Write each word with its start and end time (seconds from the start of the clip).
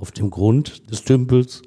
Auf 0.00 0.12
dem 0.12 0.30
Grund 0.30 0.90
des 0.90 1.02
Tümpels 1.02 1.62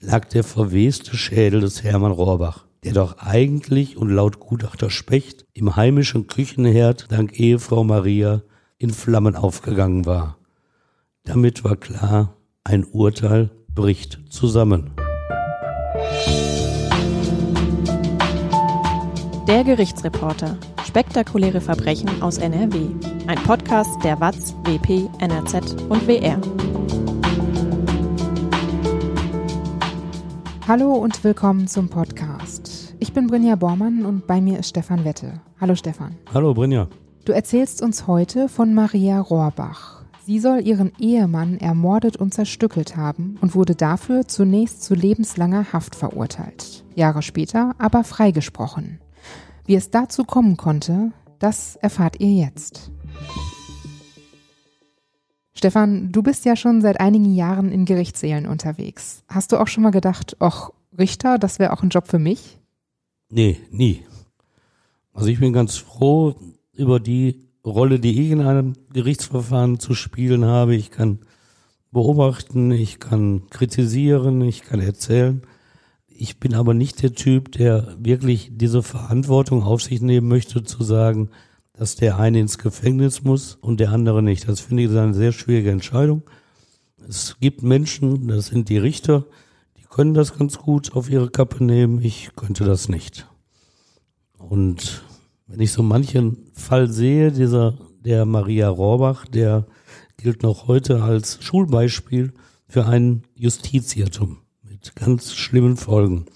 lag 0.00 0.24
der 0.26 0.42
verweste 0.42 1.16
Schädel 1.16 1.60
des 1.60 1.84
Hermann 1.84 2.10
Rohrbach, 2.10 2.66
der 2.82 2.92
doch 2.92 3.18
eigentlich 3.18 3.96
und 3.96 4.10
laut 4.10 4.40
Gutachter 4.40 4.90
Specht 4.90 5.46
im 5.54 5.76
heimischen 5.76 6.26
Küchenherd 6.26 7.12
dank 7.12 7.38
Ehefrau 7.38 7.84
Maria 7.84 8.42
in 8.78 8.90
Flammen 8.90 9.36
aufgegangen 9.36 10.06
war. 10.06 10.38
Damit 11.22 11.62
war 11.62 11.76
klar, 11.76 12.36
ein 12.64 12.84
Urteil 12.84 13.50
bricht 13.72 14.18
zusammen. 14.28 14.90
Der 19.46 19.62
Gerichtsreporter. 19.64 20.58
Spektakuläre 20.84 21.60
Verbrechen 21.60 22.22
aus 22.22 22.38
NRW. 22.38 22.88
Ein 23.28 23.38
Podcast 23.44 24.02
der 24.02 24.20
WAZ, 24.20 24.54
WP, 24.64 25.08
NRZ 25.20 25.74
und 25.88 26.06
WR. 26.08 26.40
Hallo 30.72 30.94
und 30.94 31.22
willkommen 31.22 31.68
zum 31.68 31.90
Podcast. 31.90 32.94
Ich 32.98 33.12
bin 33.12 33.26
Brinja 33.26 33.56
Bormann 33.56 34.06
und 34.06 34.26
bei 34.26 34.40
mir 34.40 34.58
ist 34.58 34.70
Stefan 34.70 35.04
Wette. 35.04 35.38
Hallo 35.60 35.74
Stefan. 35.74 36.16
Hallo 36.32 36.54
Brinja. 36.54 36.88
Du 37.26 37.32
erzählst 37.32 37.82
uns 37.82 38.06
heute 38.06 38.48
von 38.48 38.72
Maria 38.72 39.20
Rohrbach. 39.20 40.06
Sie 40.24 40.38
soll 40.38 40.66
ihren 40.66 40.92
Ehemann 40.98 41.58
ermordet 41.58 42.16
und 42.16 42.32
zerstückelt 42.32 42.96
haben 42.96 43.36
und 43.42 43.54
wurde 43.54 43.74
dafür 43.74 44.26
zunächst 44.26 44.82
zu 44.82 44.94
lebenslanger 44.94 45.74
Haft 45.74 45.94
verurteilt. 45.94 46.86
Jahre 46.94 47.20
später 47.20 47.74
aber 47.76 48.02
freigesprochen. 48.02 48.98
Wie 49.66 49.74
es 49.74 49.90
dazu 49.90 50.24
kommen 50.24 50.56
konnte, 50.56 51.12
das 51.38 51.76
erfahrt 51.76 52.18
ihr 52.18 52.32
jetzt. 52.32 52.90
Stefan, 55.62 56.10
du 56.10 56.24
bist 56.24 56.44
ja 56.44 56.56
schon 56.56 56.80
seit 56.80 56.98
einigen 56.98 57.36
Jahren 57.36 57.70
in 57.70 57.84
Gerichtssälen 57.84 58.48
unterwegs. 58.48 59.22
Hast 59.28 59.52
du 59.52 59.58
auch 59.58 59.68
schon 59.68 59.84
mal 59.84 59.90
gedacht, 59.90 60.36
ach, 60.40 60.70
Richter, 60.98 61.38
das 61.38 61.60
wäre 61.60 61.72
auch 61.72 61.84
ein 61.84 61.88
Job 61.88 62.08
für 62.08 62.18
mich? 62.18 62.58
Nee, 63.30 63.60
nie. 63.70 64.02
Also 65.12 65.28
ich 65.28 65.38
bin 65.38 65.52
ganz 65.52 65.76
froh 65.76 66.34
über 66.72 66.98
die 66.98 67.46
Rolle, 67.64 68.00
die 68.00 68.10
ich 68.10 68.32
in 68.32 68.40
einem 68.40 68.72
Gerichtsverfahren 68.92 69.78
zu 69.78 69.94
spielen 69.94 70.44
habe. 70.44 70.74
Ich 70.74 70.90
kann 70.90 71.20
beobachten, 71.92 72.72
ich 72.72 72.98
kann 72.98 73.42
kritisieren, 73.48 74.40
ich 74.40 74.62
kann 74.62 74.80
erzählen. 74.80 75.42
Ich 76.08 76.40
bin 76.40 76.54
aber 76.54 76.74
nicht 76.74 77.04
der 77.04 77.14
Typ, 77.14 77.52
der 77.52 77.94
wirklich 78.00 78.50
diese 78.50 78.82
Verantwortung 78.82 79.62
auf 79.62 79.80
sich 79.80 80.00
nehmen 80.00 80.26
möchte, 80.26 80.64
zu 80.64 80.82
sagen, 80.82 81.30
dass 81.82 81.96
der 81.96 82.16
eine 82.16 82.38
ins 82.38 82.58
Gefängnis 82.58 83.24
muss 83.24 83.56
und 83.56 83.80
der 83.80 83.90
andere 83.90 84.22
nicht. 84.22 84.48
Das 84.48 84.60
finde 84.60 84.84
ich 84.84 84.90
eine 84.90 85.14
sehr 85.14 85.32
schwierige 85.32 85.72
Entscheidung. 85.72 86.22
Es 87.08 87.38
gibt 87.40 87.64
Menschen, 87.64 88.28
das 88.28 88.46
sind 88.46 88.68
die 88.68 88.78
Richter, 88.78 89.26
die 89.76 89.82
können 89.90 90.14
das 90.14 90.38
ganz 90.38 90.58
gut 90.58 90.92
auf 90.92 91.10
ihre 91.10 91.28
Kappe 91.28 91.64
nehmen. 91.64 92.00
Ich 92.00 92.30
könnte 92.36 92.62
das 92.62 92.88
nicht. 92.88 93.26
Und 94.38 95.02
wenn 95.48 95.58
ich 95.58 95.72
so 95.72 95.82
manchen 95.82 96.52
Fall 96.54 96.88
sehe, 96.88 97.32
dieser, 97.32 97.76
der 98.04 98.26
Maria 98.26 98.68
Rohrbach, 98.68 99.26
der 99.26 99.66
gilt 100.16 100.44
noch 100.44 100.68
heute 100.68 101.02
als 101.02 101.42
Schulbeispiel 101.42 102.32
für 102.68 102.86
ein 102.86 103.24
Justizirrtum 103.34 104.38
mit 104.62 104.94
ganz 104.94 105.34
schlimmen 105.34 105.76
Folgen. 105.76 106.26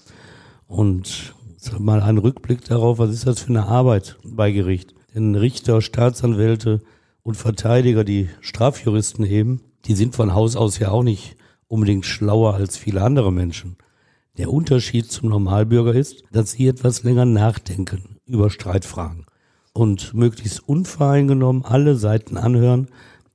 Und 0.65 1.33
mal 1.79 2.01
ein 2.01 2.17
Rückblick 2.17 2.65
darauf, 2.65 2.99
was 2.99 3.11
ist 3.11 3.25
das 3.25 3.39
für 3.39 3.51
eine 3.51 3.65
Arbeit 3.65 4.17
bei 4.25 4.51
Gericht? 4.51 4.96
Denn 5.17 5.33
Richter, 5.33 5.81
Staatsanwälte 5.81 6.79
und 7.23 7.37
Verteidiger, 7.37 8.03
die 8.03 8.29
Strafjuristen 8.39 9.25
eben, 9.25 9.61
die 9.85 9.95
sind 9.95 10.15
von 10.15 10.35
Haus 10.35 10.55
aus 10.55 10.77
ja 10.77 10.91
auch 10.91 11.01
nicht 11.01 11.37
unbedingt 11.67 12.05
schlauer 12.05 12.53
als 12.53 12.77
viele 12.77 13.01
andere 13.01 13.33
Menschen. 13.33 13.77
Der 14.37 14.53
Unterschied 14.53 15.11
zum 15.11 15.29
Normalbürger 15.29 15.95
ist, 15.95 16.23
dass 16.31 16.51
sie 16.51 16.67
etwas 16.67 17.01
länger 17.01 17.25
nachdenken 17.25 18.19
über 18.27 18.51
Streitfragen 18.51 19.25
und 19.73 20.13
möglichst 20.13 20.59
unvoreingenommen 20.69 21.65
alle 21.65 21.95
Seiten 21.95 22.37
anhören, 22.37 22.89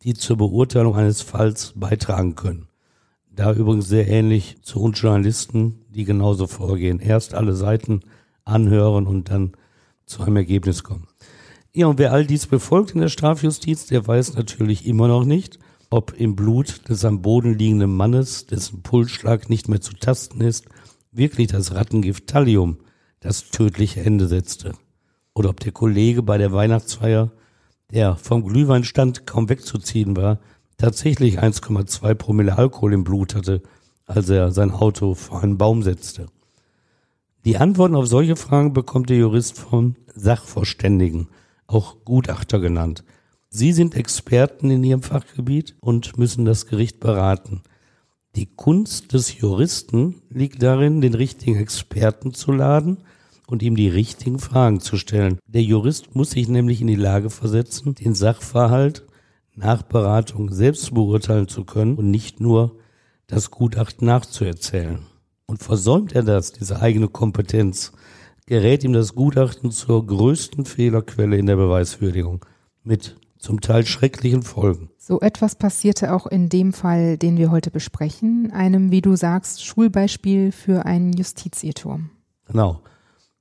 die 0.04 0.14
zur 0.14 0.36
Beurteilung 0.36 0.94
eines 0.94 1.20
Falls 1.20 1.72
beitragen 1.74 2.36
können. 2.36 2.68
Da 3.34 3.52
übrigens 3.52 3.88
sehr 3.88 4.06
ähnlich 4.06 4.62
zu 4.62 4.80
uns 4.80 5.00
Journalisten, 5.00 5.80
die 5.88 6.04
genauso 6.04 6.46
vorgehen. 6.46 7.00
Erst 7.00 7.34
alle 7.34 7.54
Seiten 7.54 8.02
anhören 8.44 9.08
und 9.08 9.30
dann 9.30 9.54
zu 10.06 10.22
einem 10.22 10.36
Ergebnis 10.36 10.84
kommen. 10.84 11.08
Ja, 11.74 11.86
und 11.86 11.98
wer 11.98 12.12
all 12.12 12.26
dies 12.26 12.46
befolgt 12.46 12.90
in 12.90 13.00
der 13.00 13.08
Strafjustiz, 13.08 13.86
der 13.86 14.06
weiß 14.06 14.34
natürlich 14.34 14.84
immer 14.86 15.08
noch 15.08 15.24
nicht, 15.24 15.58
ob 15.88 16.12
im 16.12 16.36
Blut 16.36 16.86
des 16.90 17.02
am 17.06 17.22
Boden 17.22 17.58
liegenden 17.58 17.96
Mannes, 17.96 18.44
dessen 18.46 18.82
Pulsschlag 18.82 19.48
nicht 19.48 19.68
mehr 19.68 19.80
zu 19.80 19.94
tasten 19.94 20.42
ist, 20.42 20.66
wirklich 21.12 21.48
das 21.48 21.74
Rattengift 21.74 22.26
Thallium 22.26 22.76
das 23.20 23.50
tödliche 23.50 24.00
Ende 24.00 24.26
setzte. 24.26 24.72
Oder 25.32 25.48
ob 25.48 25.60
der 25.60 25.72
Kollege 25.72 26.22
bei 26.22 26.36
der 26.36 26.52
Weihnachtsfeier, 26.52 27.32
der 27.90 28.16
vom 28.16 28.44
Glühweinstand 28.44 29.26
kaum 29.26 29.48
wegzuziehen 29.48 30.14
war, 30.14 30.40
tatsächlich 30.76 31.40
1,2 31.40 32.14
Promille 32.14 32.58
Alkohol 32.58 32.92
im 32.92 33.04
Blut 33.04 33.34
hatte, 33.34 33.62
als 34.04 34.28
er 34.28 34.50
sein 34.50 34.72
Auto 34.72 35.14
vor 35.14 35.42
einen 35.42 35.56
Baum 35.56 35.82
setzte. 35.82 36.26
Die 37.46 37.56
Antworten 37.56 37.94
auf 37.94 38.08
solche 38.08 38.36
Fragen 38.36 38.74
bekommt 38.74 39.08
der 39.08 39.16
Jurist 39.16 39.58
vom 39.58 39.96
Sachverständigen, 40.14 41.28
auch 41.72 42.04
Gutachter 42.04 42.60
genannt. 42.60 43.04
Sie 43.48 43.72
sind 43.72 43.94
Experten 43.96 44.70
in 44.70 44.82
ihrem 44.82 45.02
Fachgebiet 45.02 45.76
und 45.80 46.16
müssen 46.16 46.44
das 46.44 46.66
Gericht 46.66 47.00
beraten. 47.00 47.62
Die 48.34 48.46
Kunst 48.46 49.12
des 49.12 49.38
Juristen 49.38 50.22
liegt 50.30 50.62
darin, 50.62 51.02
den 51.02 51.12
richtigen 51.12 51.56
Experten 51.56 52.32
zu 52.32 52.50
laden 52.50 52.98
und 53.46 53.62
ihm 53.62 53.76
die 53.76 53.88
richtigen 53.88 54.38
Fragen 54.38 54.80
zu 54.80 54.96
stellen. 54.96 55.38
Der 55.46 55.62
Jurist 55.62 56.14
muss 56.14 56.30
sich 56.30 56.48
nämlich 56.48 56.80
in 56.80 56.86
die 56.86 56.94
Lage 56.94 57.28
versetzen, 57.28 57.94
den 57.94 58.14
Sachverhalt 58.14 59.04
nach 59.54 59.82
Beratung 59.82 60.50
selbst 60.50 60.94
beurteilen 60.94 61.48
zu 61.48 61.64
können 61.64 61.96
und 61.96 62.10
nicht 62.10 62.40
nur 62.40 62.78
das 63.26 63.50
Gutachten 63.50 64.06
nachzuerzählen. 64.06 65.00
Und 65.44 65.62
versäumt 65.62 66.14
er 66.14 66.22
das, 66.22 66.52
diese 66.52 66.80
eigene 66.80 67.08
Kompetenz, 67.08 67.92
gerät 68.46 68.84
ihm 68.84 68.92
das 68.92 69.14
Gutachten 69.14 69.70
zur 69.70 70.06
größten 70.06 70.64
Fehlerquelle 70.64 71.36
in 71.36 71.46
der 71.46 71.56
Beweiswürdigung 71.56 72.44
mit 72.82 73.16
zum 73.38 73.60
Teil 73.60 73.84
schrecklichen 73.84 74.42
Folgen. 74.42 74.90
So 74.98 75.20
etwas 75.20 75.56
passierte 75.56 76.14
auch 76.14 76.26
in 76.26 76.48
dem 76.48 76.72
Fall, 76.72 77.18
den 77.18 77.36
wir 77.36 77.50
heute 77.50 77.70
besprechen, 77.70 78.52
einem, 78.52 78.92
wie 78.92 79.00
du 79.00 79.16
sagst, 79.16 79.64
Schulbeispiel 79.64 80.52
für 80.52 80.86
einen 80.86 81.12
Justizirrtum. 81.12 82.10
Genau. 82.46 82.80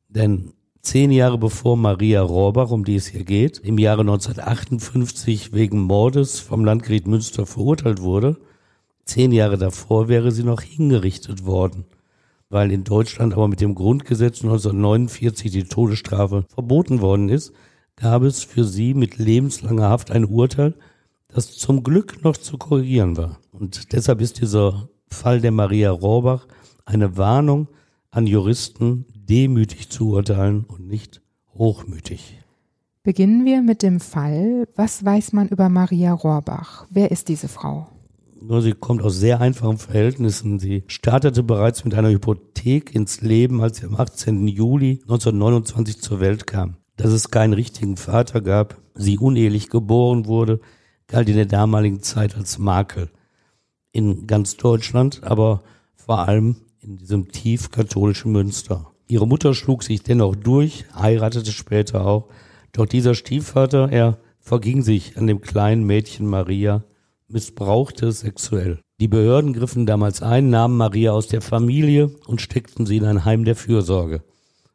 Denn 0.10 0.54
zehn 0.82 1.12
Jahre 1.12 1.38
bevor 1.38 1.78
Maria 1.78 2.22
Rohrbach, 2.22 2.72
um 2.72 2.84
die 2.84 2.96
es 2.96 3.08
hier 3.08 3.24
geht, 3.24 3.60
im 3.60 3.78
Jahre 3.78 4.02
1958 4.02 5.54
wegen 5.54 5.82
Mordes 5.82 6.40
vom 6.40 6.66
Landgericht 6.66 7.08
Münster 7.08 7.46
verurteilt 7.46 8.02
wurde, 8.02 8.38
zehn 9.06 9.32
Jahre 9.32 9.58
davor 9.58 10.08
wäre 10.08 10.32
sie 10.32 10.44
noch 10.44 10.62
hingerichtet 10.62 11.46
worden 11.46 11.86
weil 12.52 12.72
in 12.72 12.84
Deutschland 12.84 13.34
aber 13.34 13.48
mit 13.48 13.62
dem 13.62 13.76
Grundgesetz 13.76 14.44
1949 14.44 15.52
die 15.52 15.64
Todesstrafe 15.64 16.46
verboten 16.54 17.02
worden 17.02 17.30
ist, 17.30 17.54
gab 17.96 18.24
es 18.24 18.44
für 18.44 18.66
sie 18.66 18.94
mit 18.94 19.18
lebenslanger 19.18 19.90
Haft 19.90 20.12
ein 20.12 20.26
Urteil, 20.26 20.76
das 21.30 21.54
zum 21.58 21.84
Glück 21.84 22.24
noch 22.24 22.36
zu 22.36 22.58
korrigieren 22.58 23.16
war. 23.16 23.40
Und 23.52 23.94
deshalb 23.94 24.22
ist 24.22 24.42
dieser 24.42 24.90
Fall 25.08 25.40
der 25.40 25.52
Maria 25.52 25.92
Rohrbach 25.92 26.48
eine 26.86 27.18
Warnung 27.18 27.70
an 28.12 28.28
Juristen, 28.28 29.06
demütig 29.16 29.90
zu 29.90 30.10
urteilen 30.12 30.66
und 30.66 30.88
nicht 30.88 31.22
hochmütig. 31.54 32.38
Beginnen 33.04 33.46
wir 33.46 33.62
mit 33.62 33.82
dem 33.82 34.00
Fall. 34.00 34.68
Was 34.76 35.04
weiß 35.04 35.34
man 35.34 35.48
über 35.48 35.70
Maria 35.70 36.14
Rohrbach? 36.14 36.86
Wer 36.90 37.12
ist 37.12 37.30
diese 37.30 37.48
Frau? 37.48 37.88
Nur 38.42 38.64
sie 38.64 38.74
kommt 38.74 39.04
aus 39.04 39.18
sehr 39.18 39.40
einfachen 39.40 39.78
Verhältnissen. 39.78 40.58
Sie 40.58 40.84
startete 40.88 41.44
bereits 41.44 41.86
mit 41.86 41.94
einer 41.94 42.10
Hypothek 42.10 42.96
ins 42.96 43.22
Leben, 43.22 43.62
als 43.62 43.78
sie 43.78 43.86
am 43.86 43.96
18. 43.96 44.48
Juli 44.48 45.00
1929 45.04 46.02
zur 46.02 46.20
Welt 46.20 46.48
kam. 46.48 46.78
Dass 46.98 47.12
es 47.12 47.30
keinen 47.30 47.54
richtigen 47.54 47.98
Vater 47.98 48.42
gab, 48.42 48.82
sie 48.96 49.20
unehelich 49.20 49.70
geboren 49.70 50.26
wurde, 50.26 50.60
galt 51.08 51.30
in 51.30 51.36
der 51.36 51.46
damaligen 51.46 52.02
Zeit 52.02 52.36
als 52.36 52.58
Makel. 52.58 53.10
In 53.92 54.26
ganz 54.26 54.58
Deutschland, 54.58 55.22
aber 55.24 55.62
vor 55.96 56.28
allem 56.28 56.56
in 56.80 56.98
diesem 56.98 57.32
tief 57.32 57.70
katholischen 57.70 58.32
Münster. 58.32 58.92
Ihre 59.08 59.28
Mutter 59.28 59.54
schlug 59.54 59.84
sich 59.84 60.02
dennoch 60.02 60.36
durch, 60.36 60.86
heiratete 60.96 61.52
später 61.52 62.08
auch. 62.08 62.30
Doch 62.72 62.88
dieser 62.88 63.14
Stiefvater, 63.14 63.92
er 63.92 64.18
verging 64.40 64.82
sich 64.82 65.18
an 65.18 65.28
dem 65.28 65.42
kleinen 65.42 65.84
Mädchen 65.84 66.26
Maria 66.26 66.84
missbrauchte 67.32 68.12
sexuell. 68.12 68.80
Die 69.00 69.08
Behörden 69.08 69.54
griffen 69.54 69.86
damals 69.86 70.22
ein, 70.22 70.50
nahmen 70.50 70.78
Maria 70.78 71.12
aus 71.12 71.28
der 71.28 71.42
Familie 71.42 72.12
und 72.28 72.42
steckten 72.42 72.86
sie 72.86 72.98
in 72.98 73.06
ein 73.06 73.26
Heim 73.26 73.46
der 73.46 73.56
Fürsorge. 73.56 74.24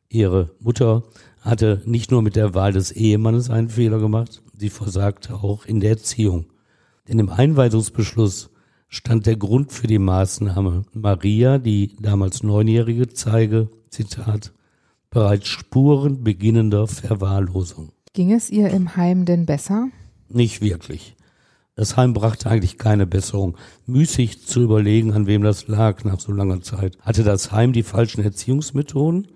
Ihre 0.09 0.51
Mutter 0.61 1.05
hatte 1.41 1.83
nicht 1.85 2.11
nur 2.11 2.23
mit 2.23 2.37
der 2.37 2.55
Wahl 2.55 2.73
des 2.73 2.91
Ehemannes 2.91 3.51
einen 3.51 3.69
Fehler 3.69 3.99
gemacht, 3.99 4.43
sie 4.57 4.71
versagte 4.71 5.35
auch 5.35 5.65
in 5.65 5.81
der 5.81 5.91
Erziehung. 5.91 6.47
Denn 7.09 7.19
im 7.19 7.31
Einweisungsbeschluss 7.31 8.51
stand 8.89 9.27
der 9.27 9.37
Grund 9.37 9.73
für 9.73 9.87
die 9.87 9.99
Maßnahme. 9.99 10.85
Maria, 10.93 11.59
die 11.59 11.95
damals 12.01 12.43
Neunjährige, 12.43 13.09
zeige, 13.09 13.69
Zitat, 13.91 14.53
bereits 15.11 15.49
Spuren 15.49 16.25
beginnender 16.25 16.87
Verwahrlosung. 16.87 17.91
Ging 18.13 18.33
es 18.33 18.51
ihr 18.51 18.71
im 18.71 18.97
Heim 18.97 19.25
denn 19.25 19.47
besser? 19.47 19.89
Nicht 20.29 20.63
wirklich. 20.63 21.17
Das 21.77 21.99
Heim 21.99 22.15
brachte 22.15 22.49
eigentlich 22.49 22.79
keine 22.79 23.07
Besserung. 23.07 23.59
Müßig 23.85 24.47
zu 24.47 24.63
überlegen, 24.63 25.13
an 25.13 25.27
wem 25.27 25.43
das 25.43 25.69
lag 25.69 26.05
nach 26.05 26.19
so 26.19 26.33
langer 26.33 26.63
Zeit. 26.63 26.97
Hatte 27.03 27.23
das 27.23 27.53
Heim 27.53 27.75
die 27.75 27.83
falschen 27.83 28.25
Erziehungsmethoden? 28.25 29.29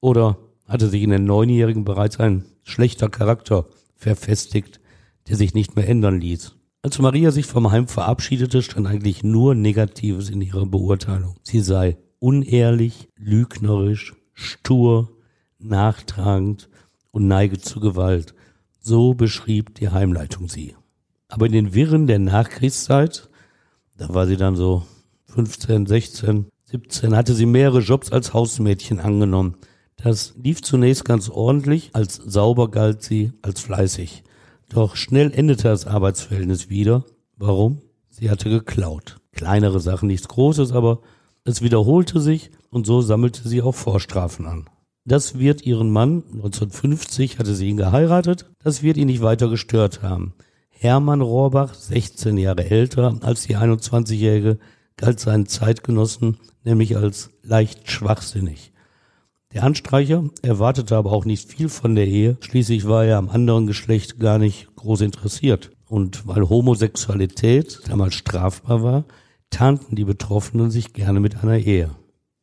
Oder 0.00 0.36
hatte 0.66 0.88
sich 0.88 1.02
in 1.02 1.10
den 1.10 1.24
Neunjährigen 1.24 1.84
bereits 1.84 2.18
ein 2.18 2.44
schlechter 2.64 3.08
Charakter 3.08 3.66
verfestigt, 3.94 4.80
der 5.28 5.36
sich 5.36 5.54
nicht 5.54 5.76
mehr 5.76 5.88
ändern 5.88 6.20
ließ? 6.20 6.56
Als 6.82 6.98
Maria 6.98 7.30
sich 7.30 7.46
vom 7.46 7.70
Heim 7.70 7.86
verabschiedete, 7.86 8.60
stand 8.60 8.88
eigentlich 8.88 9.22
nur 9.22 9.54
Negatives 9.54 10.30
in 10.30 10.42
ihrer 10.42 10.66
Beurteilung. 10.66 11.36
Sie 11.44 11.60
sei 11.60 11.96
unehrlich, 12.18 13.08
lügnerisch, 13.16 14.14
stur, 14.32 15.12
nachtragend 15.60 16.68
und 17.12 17.28
neige 17.28 17.58
zu 17.58 17.78
Gewalt. 17.78 18.34
So 18.80 19.14
beschrieb 19.14 19.76
die 19.76 19.90
Heimleitung 19.90 20.48
sie. 20.48 20.74
Aber 21.28 21.46
in 21.46 21.52
den 21.52 21.74
Wirren 21.74 22.06
der 22.06 22.18
Nachkriegszeit, 22.18 23.28
da 23.96 24.12
war 24.12 24.26
sie 24.26 24.36
dann 24.36 24.56
so 24.56 24.84
15, 25.26 25.86
16, 25.86 26.46
17, 26.64 27.16
hatte 27.16 27.34
sie 27.34 27.46
mehrere 27.46 27.80
Jobs 27.80 28.12
als 28.12 28.34
Hausmädchen 28.34 29.00
angenommen. 29.00 29.56
Das 29.96 30.34
lief 30.36 30.62
zunächst 30.62 31.04
ganz 31.04 31.28
ordentlich, 31.28 31.90
als 31.92 32.16
sauber 32.16 32.70
galt 32.70 33.02
sie 33.02 33.32
als 33.42 33.60
fleißig. 33.60 34.24
Doch 34.68 34.96
schnell 34.96 35.32
endete 35.32 35.64
das 35.64 35.86
Arbeitsverhältnis 35.86 36.68
wieder. 36.68 37.04
Warum? 37.36 37.82
Sie 38.10 38.30
hatte 38.30 38.48
geklaut. 38.48 39.16
Kleinere 39.32 39.80
Sachen, 39.80 40.06
nichts 40.06 40.28
Großes, 40.28 40.72
aber 40.72 41.00
es 41.44 41.62
wiederholte 41.62 42.20
sich 42.20 42.50
und 42.70 42.86
so 42.86 43.00
sammelte 43.00 43.48
sie 43.48 43.62
auch 43.62 43.74
Vorstrafen 43.74 44.46
an. 44.46 44.68
Das 45.04 45.38
wird 45.38 45.66
ihren 45.66 45.90
Mann, 45.90 46.22
1950 46.32 47.38
hatte 47.38 47.54
sie 47.54 47.68
ihn 47.68 47.76
geheiratet, 47.76 48.50
das 48.62 48.82
wird 48.82 48.96
ihn 48.96 49.06
nicht 49.06 49.20
weiter 49.20 49.48
gestört 49.48 50.02
haben. 50.02 50.34
Hermann 50.78 51.20
Rohrbach, 51.20 51.74
16 51.74 52.36
Jahre 52.36 52.68
älter 52.70 53.18
als 53.22 53.42
die 53.42 53.56
21-Jährige, 53.56 54.58
galt 54.96 55.20
seinen 55.20 55.46
Zeitgenossen 55.46 56.38
nämlich 56.64 56.96
als 56.96 57.30
leicht 57.42 57.90
schwachsinnig. 57.90 58.72
Der 59.52 59.62
Anstreicher 59.62 60.24
erwartete 60.42 60.96
aber 60.96 61.12
auch 61.12 61.24
nicht 61.24 61.48
viel 61.48 61.68
von 61.68 61.94
der 61.94 62.06
Ehe, 62.06 62.36
schließlich 62.40 62.88
war 62.88 63.04
er 63.04 63.18
am 63.18 63.28
anderen 63.28 63.66
Geschlecht 63.66 64.18
gar 64.18 64.38
nicht 64.38 64.74
groß 64.74 65.02
interessiert. 65.02 65.70
Und 65.86 66.26
weil 66.26 66.48
Homosexualität 66.48 67.80
damals 67.88 68.14
strafbar 68.14 68.82
war, 68.82 69.04
tarnten 69.50 69.94
die 69.94 70.04
Betroffenen 70.04 70.70
sich 70.70 70.92
gerne 70.92 71.20
mit 71.20 71.42
einer 71.42 71.58
Ehe. 71.58 71.90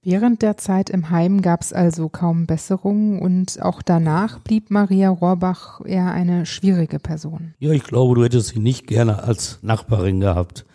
Während 0.03 0.41
der 0.41 0.57
Zeit 0.57 0.89
im 0.89 1.11
Heim 1.11 1.43
gab 1.43 1.61
es 1.61 1.73
also 1.73 2.09
kaum 2.09 2.47
Besserungen 2.47 3.19
und 3.19 3.61
auch 3.61 3.83
danach 3.83 4.39
blieb 4.39 4.71
Maria 4.71 5.09
Rohrbach 5.09 5.79
eher 5.85 6.11
eine 6.11 6.47
schwierige 6.47 6.97
Person. 6.97 7.53
Ja, 7.59 7.71
ich 7.71 7.83
glaube, 7.83 8.15
du 8.15 8.23
hättest 8.23 8.47
sie 8.47 8.59
nicht 8.59 8.87
gerne 8.87 9.21
als 9.21 9.59
Nachbarin 9.61 10.19
gehabt. 10.19 10.65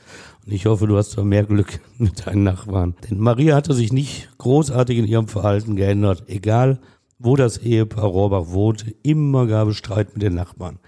Und 0.47 0.53
ich 0.53 0.67
hoffe, 0.67 0.87
du 0.87 0.97
hast 0.97 1.19
da 1.19 1.25
mehr 1.25 1.43
Glück 1.43 1.81
mit 1.99 2.25
deinen 2.25 2.45
Nachbarn. 2.45 2.95
Denn 3.11 3.19
Maria 3.19 3.57
hatte 3.57 3.75
sich 3.75 3.93
nicht 3.93 4.29
großartig 4.39 4.97
in 4.97 5.09
ihrem 5.09 5.27
Verhalten 5.27 5.75
geändert. 5.75 6.23
Egal, 6.29 6.79
wo 7.19 7.35
das 7.35 7.59
Ehepaar 7.59 8.05
Rohrbach 8.05 8.51
wohnte, 8.51 8.95
immer 9.03 9.49
gab 9.49 9.67
es 9.67 9.77
Streit 9.77 10.15
mit 10.15 10.23
den 10.23 10.35
Nachbarn. 10.35 10.79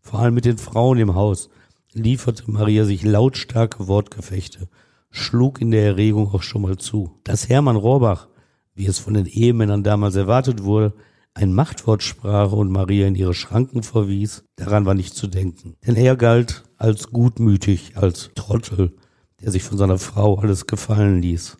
Vor 0.00 0.20
allem 0.20 0.32
mit 0.32 0.46
den 0.46 0.56
Frauen 0.56 0.96
im 0.96 1.14
Haus 1.14 1.50
lieferte 1.92 2.50
Maria 2.50 2.86
sich 2.86 3.04
lautstarke 3.04 3.86
Wortgefechte 3.86 4.66
schlug 5.12 5.60
in 5.60 5.70
der 5.70 5.84
Erregung 5.84 6.34
auch 6.34 6.42
schon 6.42 6.62
mal 6.62 6.78
zu. 6.78 7.20
Dass 7.22 7.48
Hermann 7.48 7.76
Rohrbach, 7.76 8.28
wie 8.74 8.86
es 8.86 8.98
von 8.98 9.14
den 9.14 9.26
Ehemännern 9.26 9.84
damals 9.84 10.16
erwartet 10.16 10.64
wurde, 10.64 10.94
ein 11.34 11.54
Machtwort 11.54 12.02
sprach 12.02 12.52
und 12.52 12.70
Maria 12.70 13.06
in 13.06 13.14
ihre 13.14 13.34
Schranken 13.34 13.82
verwies, 13.82 14.44
daran 14.56 14.84
war 14.84 14.94
nicht 14.94 15.14
zu 15.14 15.28
denken. 15.28 15.76
Denn 15.86 15.96
er 15.96 16.16
galt 16.16 16.64
als 16.76 17.10
gutmütig, 17.10 17.96
als 17.96 18.30
Trottel, 18.34 18.92
der 19.40 19.50
sich 19.50 19.62
von 19.62 19.78
seiner 19.78 19.98
Frau 19.98 20.38
alles 20.38 20.66
gefallen 20.66 21.22
ließ. 21.22 21.56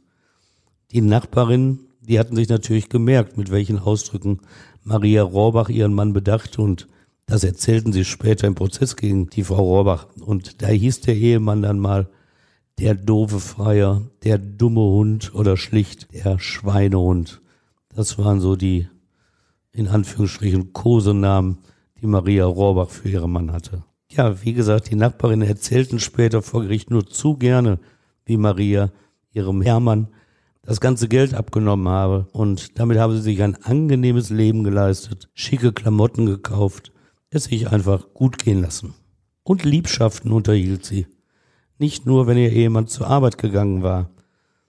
Die 0.90 1.00
Nachbarinnen, 1.00 1.87
die 2.00 2.19
hatten 2.19 2.37
sich 2.37 2.48
natürlich 2.48 2.88
gemerkt, 2.88 3.37
mit 3.38 3.50
welchen 3.50 3.78
Ausdrücken 3.78 4.40
Maria 4.82 5.22
Rohrbach 5.22 5.69
ihren 5.69 5.94
Mann 5.94 6.12
bedachte 6.12 6.60
und 6.60 6.88
das 7.26 7.44
erzählten 7.44 7.93
sie 7.93 8.05
später 8.05 8.46
im 8.46 8.55
Prozess 8.55 8.96
gegen 8.96 9.31
die 9.31 9.44
Frau 9.44 9.62
Rohrbach. 9.62 10.08
Und 10.20 10.60
da 10.60 10.66
hieß 10.66 11.00
der 11.00 11.16
Ehemann 11.16 11.62
dann 11.62 11.78
mal, 11.78 12.08
der 12.82 12.96
doofe 12.96 13.38
Freier, 13.38 14.02
der 14.25 14.38
dumme 14.38 14.81
Hund 14.81 15.32
oder 15.37 15.56
schlicht 15.56 16.12
der 16.12 16.40
Schweinehund. 16.40 17.40
Das 17.94 18.19
waren 18.19 18.40
so 18.40 18.56
die, 18.56 18.88
in 19.70 19.87
Anführungsstrichen, 19.87 20.73
Kosenamen, 20.73 21.58
die 22.00 22.08
Maria 22.08 22.44
Rohrbach 22.44 22.90
für 22.90 23.08
ihren 23.08 23.31
Mann 23.31 23.52
hatte. 23.52 23.84
Ja, 24.11 24.43
wie 24.43 24.52
gesagt, 24.52 24.90
die 24.90 24.96
Nachbarinnen 24.96 25.46
erzählten 25.46 26.00
später 26.00 26.43
vor 26.43 26.62
Gericht 26.62 26.90
nur 26.90 27.06
zu 27.06 27.37
gerne, 27.37 27.79
wie 28.25 28.37
Maria 28.37 28.90
ihrem 29.32 29.62
Hermann 29.62 30.08
das 30.62 30.81
ganze 30.81 31.06
Geld 31.06 31.34
abgenommen 31.34 31.87
habe. 31.87 32.26
Und 32.32 32.81
damit 32.81 32.99
habe 32.99 33.14
sie 33.14 33.23
sich 33.23 33.44
ein 33.44 33.62
angenehmes 33.62 34.31
Leben 34.31 34.64
geleistet, 34.64 35.31
schicke 35.34 35.73
Klamotten 35.73 36.26
gekauft, 36.26 36.90
es 37.31 37.44
sich 37.44 37.70
einfach 37.70 38.12
gut 38.12 38.38
gehen 38.38 38.61
lassen. 38.61 38.94
Und 39.44 39.62
Liebschaften 39.62 40.32
unterhielt 40.32 40.84
sie. 40.84 41.06
Nicht 41.82 42.06
nur, 42.06 42.29
wenn 42.29 42.38
ihr 42.38 42.52
Ehemann 42.52 42.87
zur 42.87 43.08
Arbeit 43.08 43.38
gegangen 43.38 43.82
war. 43.82 44.08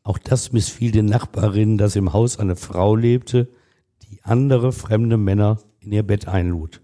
Auch 0.01 0.17
das 0.17 0.51
missfiel 0.51 0.89
den 0.89 1.05
Nachbarinnen, 1.05 1.77
dass 1.77 1.95
im 1.95 2.11
Haus 2.11 2.39
eine 2.39 2.55
Frau 2.55 2.95
lebte, 2.95 3.49
die 4.01 4.23
andere 4.23 4.71
fremde 4.71 5.17
Männer 5.17 5.59
in 5.79 5.91
ihr 5.91 6.01
Bett 6.01 6.27
einlud. 6.27 6.81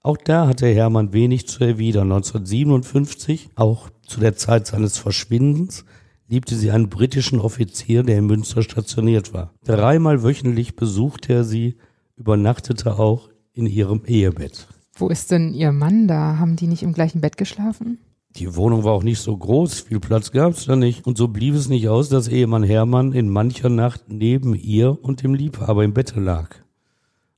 Auch 0.00 0.16
da 0.16 0.46
hatte 0.46 0.66
Hermann 0.68 1.12
wenig 1.12 1.46
zu 1.48 1.62
erwidern. 1.64 2.12
1957, 2.12 3.50
auch 3.56 3.90
zu 4.06 4.20
der 4.20 4.36
Zeit 4.36 4.68
seines 4.68 4.96
Verschwindens, 4.96 5.84
liebte 6.28 6.56
sie 6.56 6.70
einen 6.70 6.88
britischen 6.88 7.38
Offizier, 7.38 8.04
der 8.04 8.16
in 8.16 8.24
Münster 8.28 8.62
stationiert 8.62 9.34
war. 9.34 9.52
Dreimal 9.64 10.22
wöchentlich 10.22 10.76
besuchte 10.76 11.34
er 11.34 11.44
sie, 11.44 11.76
übernachtete 12.16 12.98
auch 12.98 13.28
in 13.52 13.66
ihrem 13.66 14.02
Ehebett. 14.06 14.66
Wo 14.94 15.10
ist 15.10 15.30
denn 15.30 15.52
ihr 15.52 15.72
Mann 15.72 16.08
da? 16.08 16.38
Haben 16.38 16.56
die 16.56 16.68
nicht 16.68 16.82
im 16.82 16.94
gleichen 16.94 17.20
Bett 17.20 17.36
geschlafen? 17.36 17.98
Die 18.36 18.54
Wohnung 18.54 18.84
war 18.84 18.92
auch 18.92 19.02
nicht 19.02 19.20
so 19.20 19.34
groß, 19.34 19.80
viel 19.80 19.98
Platz 19.98 20.30
gab's 20.30 20.66
da 20.66 20.76
nicht. 20.76 21.06
Und 21.06 21.16
so 21.16 21.28
blieb 21.28 21.54
es 21.54 21.70
nicht 21.70 21.88
aus, 21.88 22.10
dass 22.10 22.28
Ehemann 22.28 22.62
Hermann 22.62 23.12
in 23.12 23.30
mancher 23.30 23.70
Nacht 23.70 24.04
neben 24.08 24.54
ihr 24.54 24.98
und 25.02 25.22
dem 25.22 25.34
Liebhaber 25.34 25.84
im 25.84 25.94
Bette 25.94 26.20
lag. 26.20 26.56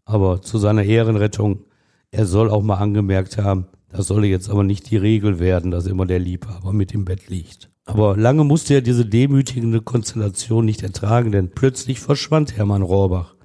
Aber 0.05 0.43
zu 0.43 0.59
seiner 0.59 0.83
Ehrenrettung, 0.83 1.65
er 2.11 2.27
soll 2.27 2.51
auch 2.51 2.63
mal 2.63 2.79
angemerkt 2.79 3.39
haben, 3.39 3.67
das 3.91 4.09
solle 4.09 4.27
jetzt 4.27 4.51
aber 4.51 4.65
nicht 4.65 4.91
die 4.91 4.97
Regel 4.97 5.39
werden, 5.39 5.71
dass 5.71 5.87
immer 5.87 6.05
der 6.05 6.19
Liebhaber 6.19 6.73
mit 6.73 6.93
im 6.93 7.05
Bett 7.05 7.29
liegt. 7.29 7.71
Aber 7.85 8.17
lange 8.17 8.43
musste 8.43 8.75
er 8.75 8.81
diese 8.83 9.07
demütigende 9.07 9.81
Konstellation 9.81 10.65
nicht 10.65 10.83
ertragen, 10.83 11.31
denn 11.31 11.51
plötzlich 11.51 12.01
verschwand 12.01 12.57
Hermann 12.57 12.83
Rohrbach. 12.83 13.37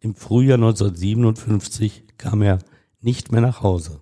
Im 0.00 0.14
Frühjahr 0.14 0.58
1957 0.58 2.04
kam 2.18 2.42
er 2.42 2.58
nicht 3.00 3.30
mehr 3.30 3.40
nach 3.40 3.62
Hause. 3.62 4.00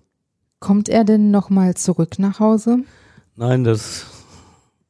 Kommt 0.65 0.89
er 0.89 1.03
denn 1.03 1.29
nochmal 1.29 1.75
zurück 1.75 2.17
nach 2.17 2.39
Hause? 2.39 2.79
Nein, 3.35 3.63
das 3.63 4.07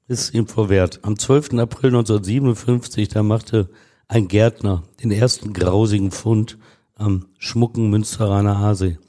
ist 0.07 0.33
ihm 0.33 0.47
verwehrt. 0.47 1.01
Am 1.01 1.19
12. 1.19 1.55
April 1.55 1.89
1957, 1.89 3.09
da 3.09 3.23
machte 3.23 3.69
ein 4.07 4.29
Gärtner 4.29 4.83
den 5.03 5.11
ersten 5.11 5.51
grausigen 5.51 6.11
Fund 6.11 6.57
am 6.95 7.25
schmucken 7.39 7.89
Münsteraner 7.89 8.55
Aasee. 8.55 8.99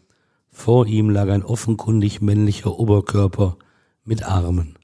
Vor 0.51 0.89
ihm 0.89 1.09
lag 1.09 1.29
ein 1.29 1.45
offenkundig 1.45 2.21
männlicher 2.21 2.77
Oberkörper 2.77 3.59
mit 4.05 4.25
Armen. 4.25 4.75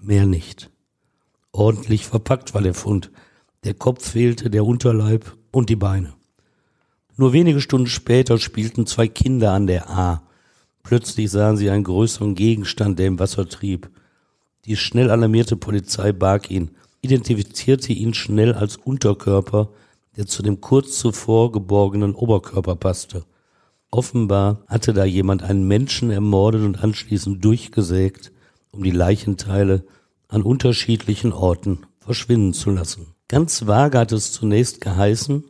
Mehr 0.00 0.26
nicht. 0.26 0.70
Ordentlich 1.50 2.06
verpackt 2.06 2.54
war 2.54 2.62
der 2.62 2.74
Fund. 2.74 3.10
Der 3.64 3.74
Kopf 3.74 4.08
fehlte, 4.08 4.48
der 4.48 4.64
Unterleib 4.64 5.36
und 5.50 5.70
die 5.70 5.74
Beine. 5.74 6.14
Nur 7.16 7.32
wenige 7.32 7.60
Stunden 7.60 7.88
später 7.88 8.38
spielten 8.38 8.86
zwei 8.86 9.08
Kinder 9.08 9.50
an 9.50 9.66
der 9.66 9.90
A 9.90 10.21
Plötzlich 10.82 11.30
sahen 11.30 11.56
sie 11.56 11.70
einen 11.70 11.84
größeren 11.84 12.34
Gegenstand, 12.34 12.98
der 12.98 13.06
im 13.06 13.18
Wasser 13.18 13.48
trieb. 13.48 13.90
Die 14.64 14.76
schnell 14.76 15.10
alarmierte 15.10 15.56
Polizei 15.56 16.12
barg 16.12 16.50
ihn, 16.50 16.70
identifizierte 17.00 17.92
ihn 17.92 18.14
schnell 18.14 18.54
als 18.54 18.76
Unterkörper, 18.76 19.70
der 20.16 20.26
zu 20.26 20.42
dem 20.42 20.60
kurz 20.60 20.98
zuvor 20.98 21.52
geborgenen 21.52 22.14
Oberkörper 22.14 22.76
passte. 22.76 23.24
Offenbar 23.90 24.62
hatte 24.68 24.92
da 24.92 25.04
jemand 25.04 25.42
einen 25.42 25.66
Menschen 25.66 26.10
ermordet 26.10 26.62
und 26.62 26.82
anschließend 26.82 27.44
durchgesägt, 27.44 28.32
um 28.70 28.82
die 28.82 28.90
Leichenteile 28.90 29.84
an 30.28 30.42
unterschiedlichen 30.42 31.32
Orten 31.32 31.80
verschwinden 31.98 32.54
zu 32.54 32.70
lassen. 32.70 33.14
Ganz 33.28 33.66
vage 33.66 33.98
hat 33.98 34.12
es 34.12 34.32
zunächst 34.32 34.80
geheißen, 34.80 35.44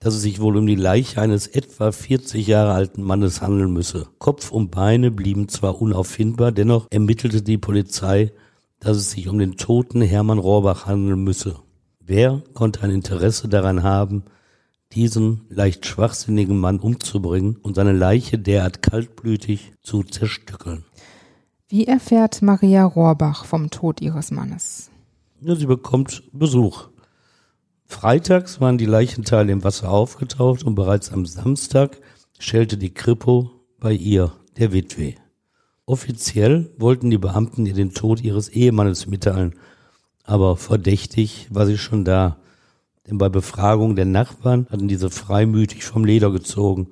dass 0.00 0.14
es 0.14 0.22
sich 0.22 0.40
wohl 0.40 0.56
um 0.56 0.66
die 0.66 0.74
Leiche 0.74 1.20
eines 1.20 1.46
etwa 1.46 1.92
40 1.92 2.46
Jahre 2.46 2.72
alten 2.72 3.02
Mannes 3.02 3.40
handeln 3.40 3.72
müsse. 3.72 4.08
Kopf 4.18 4.50
und 4.50 4.70
Beine 4.70 5.10
blieben 5.10 5.48
zwar 5.48 5.80
unauffindbar, 5.80 6.52
dennoch 6.52 6.86
ermittelte 6.90 7.42
die 7.42 7.58
Polizei, 7.58 8.32
dass 8.80 8.96
es 8.98 9.10
sich 9.12 9.28
um 9.28 9.38
den 9.38 9.56
toten 9.56 10.02
Hermann 10.02 10.38
Rohrbach 10.38 10.86
handeln 10.86 11.24
müsse. 11.24 11.56
Wer 12.00 12.42
konnte 12.52 12.82
ein 12.82 12.90
Interesse 12.90 13.48
daran 13.48 13.82
haben, 13.82 14.24
diesen 14.92 15.42
leicht 15.48 15.86
schwachsinnigen 15.86 16.58
Mann 16.58 16.78
umzubringen 16.78 17.56
und 17.56 17.74
seine 17.74 17.92
Leiche 17.92 18.38
derart 18.38 18.82
kaltblütig 18.82 19.72
zu 19.82 20.02
zerstückeln? 20.02 20.84
Wie 21.68 21.86
erfährt 21.86 22.42
Maria 22.42 22.84
Rohrbach 22.84 23.46
vom 23.46 23.70
Tod 23.70 24.00
ihres 24.00 24.30
Mannes? 24.30 24.90
Ja, 25.40 25.56
sie 25.56 25.66
bekommt 25.66 26.22
Besuch. 26.32 26.88
Freitags 27.94 28.60
waren 28.60 28.76
die 28.76 28.86
Leichenteile 28.86 29.52
im 29.52 29.62
Wasser 29.62 29.88
aufgetaucht 29.88 30.64
und 30.64 30.74
bereits 30.74 31.12
am 31.12 31.24
Samstag 31.26 32.00
schellte 32.38 32.76
die 32.76 32.92
Kripo 32.92 33.52
bei 33.78 33.92
ihr, 33.92 34.32
der 34.58 34.72
Witwe. 34.72 35.14
Offiziell 35.86 36.70
wollten 36.76 37.08
die 37.08 37.18
Beamten 37.18 37.64
ihr 37.64 37.72
den 37.72 37.94
Tod 37.94 38.20
ihres 38.20 38.48
Ehemannes 38.48 39.06
mitteilen, 39.06 39.54
aber 40.24 40.56
verdächtig 40.56 41.46
war 41.50 41.66
sie 41.66 41.78
schon 41.78 42.04
da. 42.04 42.36
Denn 43.06 43.16
bei 43.16 43.28
Befragung 43.28 43.94
der 43.94 44.06
Nachbarn 44.06 44.66
hatten 44.70 44.88
diese 44.88 45.08
freimütig 45.08 45.84
vom 45.84 46.04
Leder 46.04 46.32
gezogen, 46.32 46.88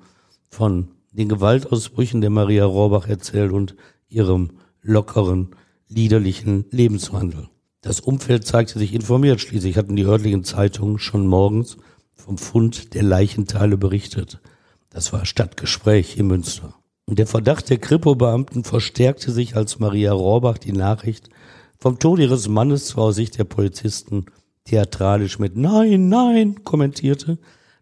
von 0.51 0.89
den 1.11 1.29
Gewaltausbrüchen 1.29 2.21
der 2.21 2.31
Maria 2.31 2.65
Rohrbach 2.65 3.09
erzählt 3.09 3.53
und 3.53 3.75
ihrem 4.09 4.53
lockeren, 4.83 5.49
liederlichen 5.89 6.65
Lebenswandel. 6.71 7.49
Das 7.83 7.99
Umfeld 7.99 8.47
zeigte 8.47 8.79
sich 8.79 8.95
informiert, 8.95 9.41
schließlich 9.41 9.77
hatten 9.77 9.97
die 9.97 10.05
örtlichen 10.05 10.45
Zeitungen 10.45 11.01
schon 11.01 11.27
morgens 11.27 11.77
vom 12.15 12.39
Fund 12.39 12.95
der 12.95 13.03
Leichenteile 13.03 13.77
berichtet. 13.77 14.41
Das 14.89 15.12
war 15.12 15.27
Stadtgespräch 15.27 16.17
in 16.17 16.29
Münster. 16.29 16.75
Und 17.07 17.19
der 17.19 17.27
Verdacht 17.27 17.69
der 17.71 17.79
Kripo-Beamten 17.79 18.62
verstärkte 18.62 19.33
sich, 19.33 19.57
als 19.57 19.81
Maria 19.81 20.12
Rohrbach 20.12 20.59
die 20.59 20.73
Nachricht 20.73 21.29
vom 21.77 21.99
Tod 21.99 22.21
ihres 22.21 22.47
Mannes 22.47 22.87
zwar 22.87 23.05
aus 23.07 23.17
Sicht 23.17 23.37
der 23.39 23.45
Polizisten 23.45 24.27
theatralisch 24.65 25.41
mit 25.41 25.57
Nein, 25.57 26.09
nein 26.09 26.62
kommentierte, 26.62 27.39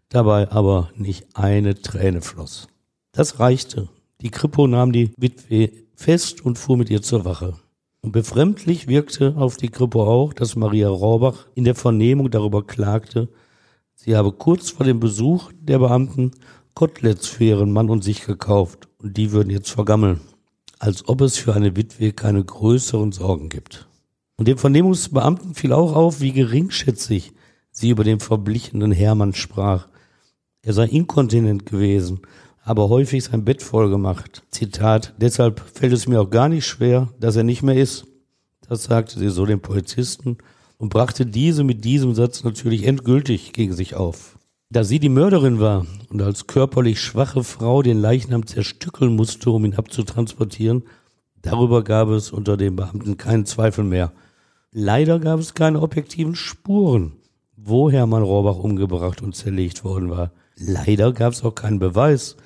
dabei 0.09 0.49
aber 0.51 0.89
nicht 0.95 1.27
eine 1.35 1.79
Träne 1.79 2.21
floss. 2.21 2.67
Das 3.11 3.39
reichte. 3.39 3.89
Die 4.21 4.31
Kripo 4.31 4.65
nahm 4.65 4.91
die 4.91 5.11
Witwe 5.17 5.71
fest 5.93 6.43
und 6.43 6.57
fuhr 6.57 6.77
mit 6.77 6.89
ihr 6.89 7.03
zur 7.03 7.23
Wache. 7.23 7.59
Und 8.03 8.13
befremdlich 8.13 8.87
wirkte 8.87 9.35
auf 9.37 9.57
die 9.57 9.69
Kripo 9.69 10.03
auch, 10.03 10.33
dass 10.33 10.55
Maria 10.55 10.89
Rohrbach 10.89 11.47
in 11.53 11.65
der 11.65 11.75
Vernehmung 11.75 12.31
darüber 12.31 12.65
klagte, 12.65 13.29
sie 13.93 14.15
habe 14.15 14.31
kurz 14.31 14.71
vor 14.71 14.85
dem 14.85 14.99
Besuch 14.99 15.51
der 15.59 15.77
Beamten 15.79 16.31
Koteletts 16.73 17.27
für 17.27 17.43
ihren 17.43 17.71
Mann 17.71 17.89
und 17.89 18.03
sich 18.03 18.25
gekauft 18.25 18.87
und 18.97 19.17
die 19.17 19.31
würden 19.31 19.51
jetzt 19.51 19.69
vergammeln. 19.69 20.21
Als 20.79 21.07
ob 21.07 21.21
es 21.21 21.37
für 21.37 21.53
eine 21.53 21.75
Witwe 21.75 22.11
keine 22.11 22.43
größeren 22.43 23.11
Sorgen 23.11 23.49
gibt. 23.49 23.87
Und 24.35 24.47
dem 24.47 24.57
Vernehmungsbeamten 24.57 25.53
fiel 25.53 25.71
auch 25.71 25.95
auf, 25.95 26.21
wie 26.21 26.31
geringschätzig 26.31 27.33
sie 27.69 27.91
über 27.91 28.03
den 28.03 28.19
verblichenen 28.19 28.91
Hermann 28.91 29.35
sprach. 29.35 29.87
Er 30.63 30.73
sei 30.73 30.85
inkontinent 30.85 31.67
gewesen, 31.67 32.21
aber 32.63 32.89
häufig 32.89 33.23
sein 33.23 33.43
Bett 33.43 33.61
voll 33.61 33.89
gemacht. 33.89 34.43
Zitat, 34.51 35.13
deshalb 35.17 35.61
fällt 35.73 35.93
es 35.93 36.07
mir 36.07 36.21
auch 36.21 36.29
gar 36.29 36.49
nicht 36.49 36.65
schwer, 36.65 37.09
dass 37.19 37.35
er 37.35 37.43
nicht 37.43 37.63
mehr 37.63 37.75
ist. 37.75 38.05
Das 38.67 38.83
sagte 38.83 39.19
sie 39.19 39.29
so 39.29 39.45
dem 39.45 39.61
Polizisten 39.61 40.37
und 40.77 40.89
brachte 40.89 41.25
diese 41.25 41.63
mit 41.63 41.83
diesem 41.83 42.13
Satz 42.13 42.43
natürlich 42.43 42.85
endgültig 42.85 43.53
gegen 43.53 43.73
sich 43.73 43.95
auf. 43.95 44.37
Da 44.69 44.83
sie 44.83 44.99
die 44.99 45.09
Mörderin 45.09 45.59
war 45.59 45.85
und 46.09 46.21
als 46.21 46.47
körperlich 46.47 47.01
schwache 47.01 47.43
Frau 47.43 47.81
den 47.81 47.99
Leichnam 47.99 48.45
zerstückeln 48.45 49.15
musste, 49.15 49.51
um 49.51 49.65
ihn 49.65 49.75
abzutransportieren, 49.75 50.83
darüber 51.41 51.83
gab 51.83 52.07
es 52.09 52.31
unter 52.31 52.55
den 52.55 52.77
Beamten 52.77 53.17
keinen 53.17 53.45
Zweifel 53.45 53.83
mehr. 53.83 54.13
Leider 54.71 55.19
gab 55.19 55.39
es 55.39 55.53
keine 55.53 55.81
objektiven 55.81 56.35
Spuren, 56.35 57.13
wo 57.57 57.91
Hermann 57.91 58.23
Rohrbach 58.23 58.55
umgebracht 58.55 59.21
und 59.21 59.35
zerlegt 59.35 59.83
worden 59.83 60.09
war. 60.09 60.31
Leider 60.57 61.13
gab 61.13 61.33
es 61.33 61.43
auch 61.43 61.55
keinen 61.55 61.79
Beweis, 61.79 62.37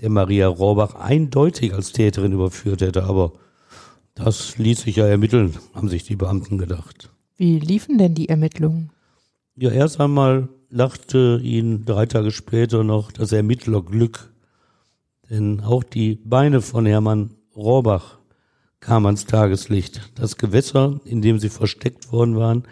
der 0.00 0.10
Maria 0.10 0.48
Rohrbach 0.48 0.94
eindeutig 0.94 1.74
als 1.74 1.92
Täterin 1.92 2.32
überführt 2.32 2.82
hätte, 2.82 3.04
aber 3.04 3.32
das 4.14 4.58
ließ 4.58 4.82
sich 4.82 4.96
ja 4.96 5.06
ermitteln, 5.06 5.54
haben 5.74 5.88
sich 5.88 6.04
die 6.04 6.16
Beamten 6.16 6.58
gedacht. 6.58 7.10
Wie 7.36 7.58
liefen 7.58 7.98
denn 7.98 8.14
die 8.14 8.28
Ermittlungen? 8.28 8.90
Ja, 9.56 9.70
erst 9.70 10.00
einmal 10.00 10.48
lachte 10.70 11.40
ihn 11.42 11.84
drei 11.84 12.06
Tage 12.06 12.30
später 12.30 12.84
noch 12.84 13.12
das 13.12 13.32
Ermittlerglück. 13.32 14.32
Denn 15.30 15.60
auch 15.60 15.84
die 15.84 16.16
Beine 16.16 16.60
von 16.60 16.86
Hermann 16.86 17.30
Rohrbach 17.54 18.18
kamen 18.80 19.06
ans 19.06 19.26
Tageslicht. 19.26 20.10
Das 20.14 20.36
Gewässer, 20.36 21.00
in 21.04 21.22
dem 21.22 21.38
sie 21.38 21.48
versteckt 21.48 22.12
worden 22.12 22.36
waren, 22.36 22.64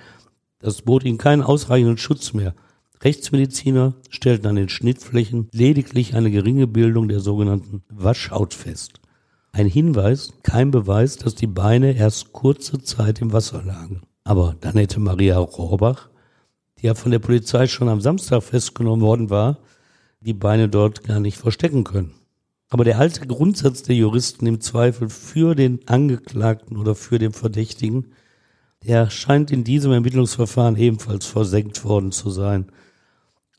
das 0.59 0.83
bot 0.83 1.05
ihnen 1.05 1.19
keinen 1.19 1.43
ausreichenden 1.43 1.99
Schutz 1.99 2.33
mehr. 2.33 2.55
Rechtsmediziner 3.03 3.95
stellten 4.11 4.47
an 4.47 4.57
den 4.57 4.69
Schnittflächen 4.69 5.49
lediglich 5.53 6.15
eine 6.15 6.31
geringe 6.31 6.67
Bildung 6.67 7.09
der 7.09 7.21
sogenannten 7.21 7.83
Waschhaut 7.89 8.55
fest. 8.55 9.01
Ein 9.53 9.67
Hinweis, 9.67 10.33
kein 10.43 10.71
Beweis, 10.71 11.17
dass 11.17 11.35
die 11.35 11.47
Beine 11.47 11.97
erst 11.97 12.33
kurze 12.33 12.83
Zeit 12.83 13.21
im 13.21 13.33
Wasser 13.33 13.63
lagen. 13.65 14.03
Aber 14.23 14.55
dann 14.61 14.75
hätte 14.75 15.01
Maria 15.01 15.39
Rohrbach 15.39 16.11
die 16.81 16.87
ja 16.87 16.95
von 16.95 17.13
der 17.13 17.19
Polizei 17.19 17.67
schon 17.67 17.89
am 17.89 18.01
Samstag 18.01 18.43
festgenommen 18.43 19.05
worden 19.05 19.31
war, 19.31 19.59
die 20.21 20.33
Beine 20.33 20.69
dort 20.69 21.05
gar 21.05 21.21
nicht 21.21 21.37
verstecken 21.37 21.85
können. 21.85 22.13
Aber 22.69 22.85
der 22.85 22.99
alte 22.99 23.27
Grundsatz 23.27 23.83
der 23.83 23.97
Juristen 23.97 24.47
im 24.47 24.61
Zweifel 24.61 25.09
für 25.09 25.55
den 25.55 25.81
Angeklagten 25.89 26.77
oder 26.77 26.95
für 26.95 27.19
den 27.19 27.33
Verdächtigen, 27.33 28.13
der 28.85 29.11
scheint 29.11 29.51
in 29.51 29.65
diesem 29.65 29.93
Ermittlungsverfahren 29.93 30.77
ebenfalls 30.77 31.27
versenkt 31.27 31.85
worden 31.85 32.13
zu 32.13 32.31
sein. 32.31 32.71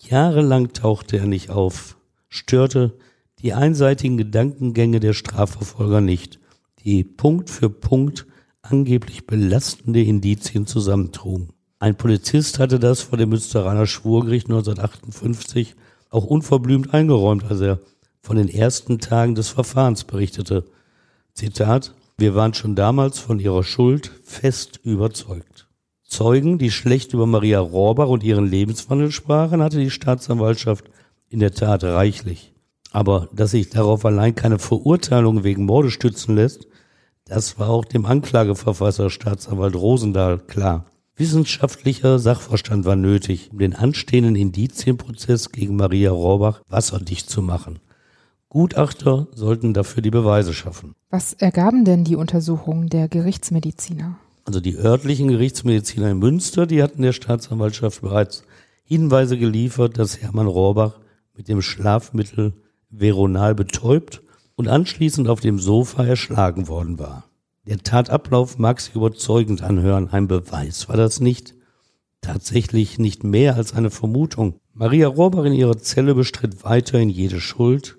Jahrelang 0.10 0.74
tauchte 0.74 1.18
er 1.18 1.28
nicht 1.28 1.50
auf, 1.50 1.98
störte 2.28 2.98
die 3.40 3.54
einseitigen 3.54 4.18
Gedankengänge 4.18 5.00
der 5.00 5.14
Strafverfolger 5.14 6.02
nicht, 6.02 6.40
die 6.84 7.04
Punkt 7.04 7.50
für 7.50 7.70
Punkt 7.70 8.26
angeblich 8.62 9.28
belastende 9.28 10.02
Indizien 10.02 10.66
zusammentrugen. 10.66 11.50
Ein 11.80 11.96
Polizist 11.96 12.60
hatte 12.60 12.80
das 12.80 13.02
vor 13.02 13.18
dem 13.18 13.30
Münsteraner 13.30 13.86
Schwurgericht 13.86 14.48
1958 14.48 15.76
auch 16.10 16.26
unverblümt 16.26 16.94
eingeräumt, 16.94 17.46
als 17.46 17.62
er 17.62 17.80
von 18.22 18.38
den 18.38 18.50
ersten 18.50 19.00
Tagen 19.00 19.36
des 19.36 19.50
Verfahrens 19.50 20.04
berichtete. 20.04 20.66
Zitat, 21.34 21.96
wir 22.18 22.36
waren 22.36 22.54
schon 22.54 22.76
damals 22.76 23.20
von 23.20 23.40
ihrer 23.40 23.64
Schuld 23.64 24.12
fest 24.24 24.80
überzeugt. 24.84 25.68
Zeugen, 26.12 26.58
die 26.58 26.72
schlecht 26.72 27.14
über 27.14 27.26
Maria 27.26 27.62
Rohrbach 27.62 28.10
und 28.10 28.22
ihren 28.22 28.46
Lebenswandel 28.46 29.12
sprachen, 29.12 29.64
hatte 29.64 29.80
die 29.80 29.90
Staatsanwaltschaft 29.90 30.92
in 31.30 31.40
der 31.40 31.54
Tat 31.54 31.86
reichlich. 31.86 32.54
Aber 32.92 33.30
dass 33.34 33.52
sich 33.52 33.70
darauf 33.70 34.06
allein 34.06 34.36
keine 34.36 34.60
Verurteilung 34.60 35.46
wegen 35.46 35.66
Morde 35.66 35.90
stützen 35.90 36.36
lässt, 36.36 36.68
das 37.24 37.58
war 37.58 37.70
auch 37.70 37.86
dem 37.86 38.06
Anklageverfasser 38.06 39.10
Staatsanwalt 39.10 39.74
Rosendahl 39.74 40.40
klar. 40.40 40.86
Wissenschaftlicher 41.16 42.20
Sachverstand 42.20 42.84
war 42.84 42.98
nötig, 42.98 43.50
um 43.54 43.60
den 43.60 43.74
anstehenden 43.74 44.36
Indizienprozess 44.36 45.52
gegen 45.52 45.78
Maria 45.78 46.12
Rohrbach 46.12 46.62
wasserdicht 46.68 47.30
zu 47.30 47.42
machen. 47.42 47.80
Gutachter 48.50 49.28
sollten 49.34 49.74
dafür 49.74 50.02
die 50.02 50.12
Beweise 50.12 50.54
schaffen. 50.54 50.94
Was 51.10 51.32
ergaben 51.32 51.86
denn 51.86 52.04
die 52.04 52.18
Untersuchungen 52.18 52.90
der 52.90 53.08
Gerichtsmediziner? 53.08 54.18
Also 54.44 54.60
die 54.60 54.78
örtlichen 54.78 55.28
Gerichtsmediziner 55.28 56.10
in 56.12 56.20
Münster, 56.20 56.66
die 56.66 56.82
hatten 56.82 57.02
der 57.02 57.14
Staatsanwaltschaft 57.14 58.02
bereits 58.02 58.44
Hinweise 58.84 59.38
geliefert, 59.38 59.98
dass 59.98 60.22
Hermann 60.22 60.48
Rohrbach 60.48 61.00
mit 61.36 61.48
dem 61.48 61.62
Schlafmittel 61.62 62.54
Veronal 62.90 63.56
betäubt 63.56 64.22
und 64.56 64.68
anschließend 64.68 65.30
auf 65.30 65.40
dem 65.40 65.60
Sofa 65.60 66.04
erschlagen 66.06 66.68
worden 66.68 67.00
war. 67.00 67.26
Der 67.66 67.78
Tatablauf 67.78 68.58
mag 68.58 68.82
sich 68.82 68.96
überzeugend 68.96 69.62
anhören, 69.62 70.10
ein 70.10 70.28
Beweis 70.28 70.90
war 70.90 70.98
das 70.98 71.20
nicht. 71.20 71.54
Tatsächlich 72.22 73.00
nicht 73.00 73.24
mehr 73.24 73.56
als 73.56 73.74
eine 73.74 73.90
Vermutung. 73.90 74.56
Maria 74.74 75.08
Rohrbach 75.08 75.46
in 75.46 75.54
ihrer 75.54 75.78
Zelle 75.78 76.16
bestritt 76.16 76.64
weiterhin 76.64 77.10
jede 77.10 77.40
Schuld. 77.40 77.98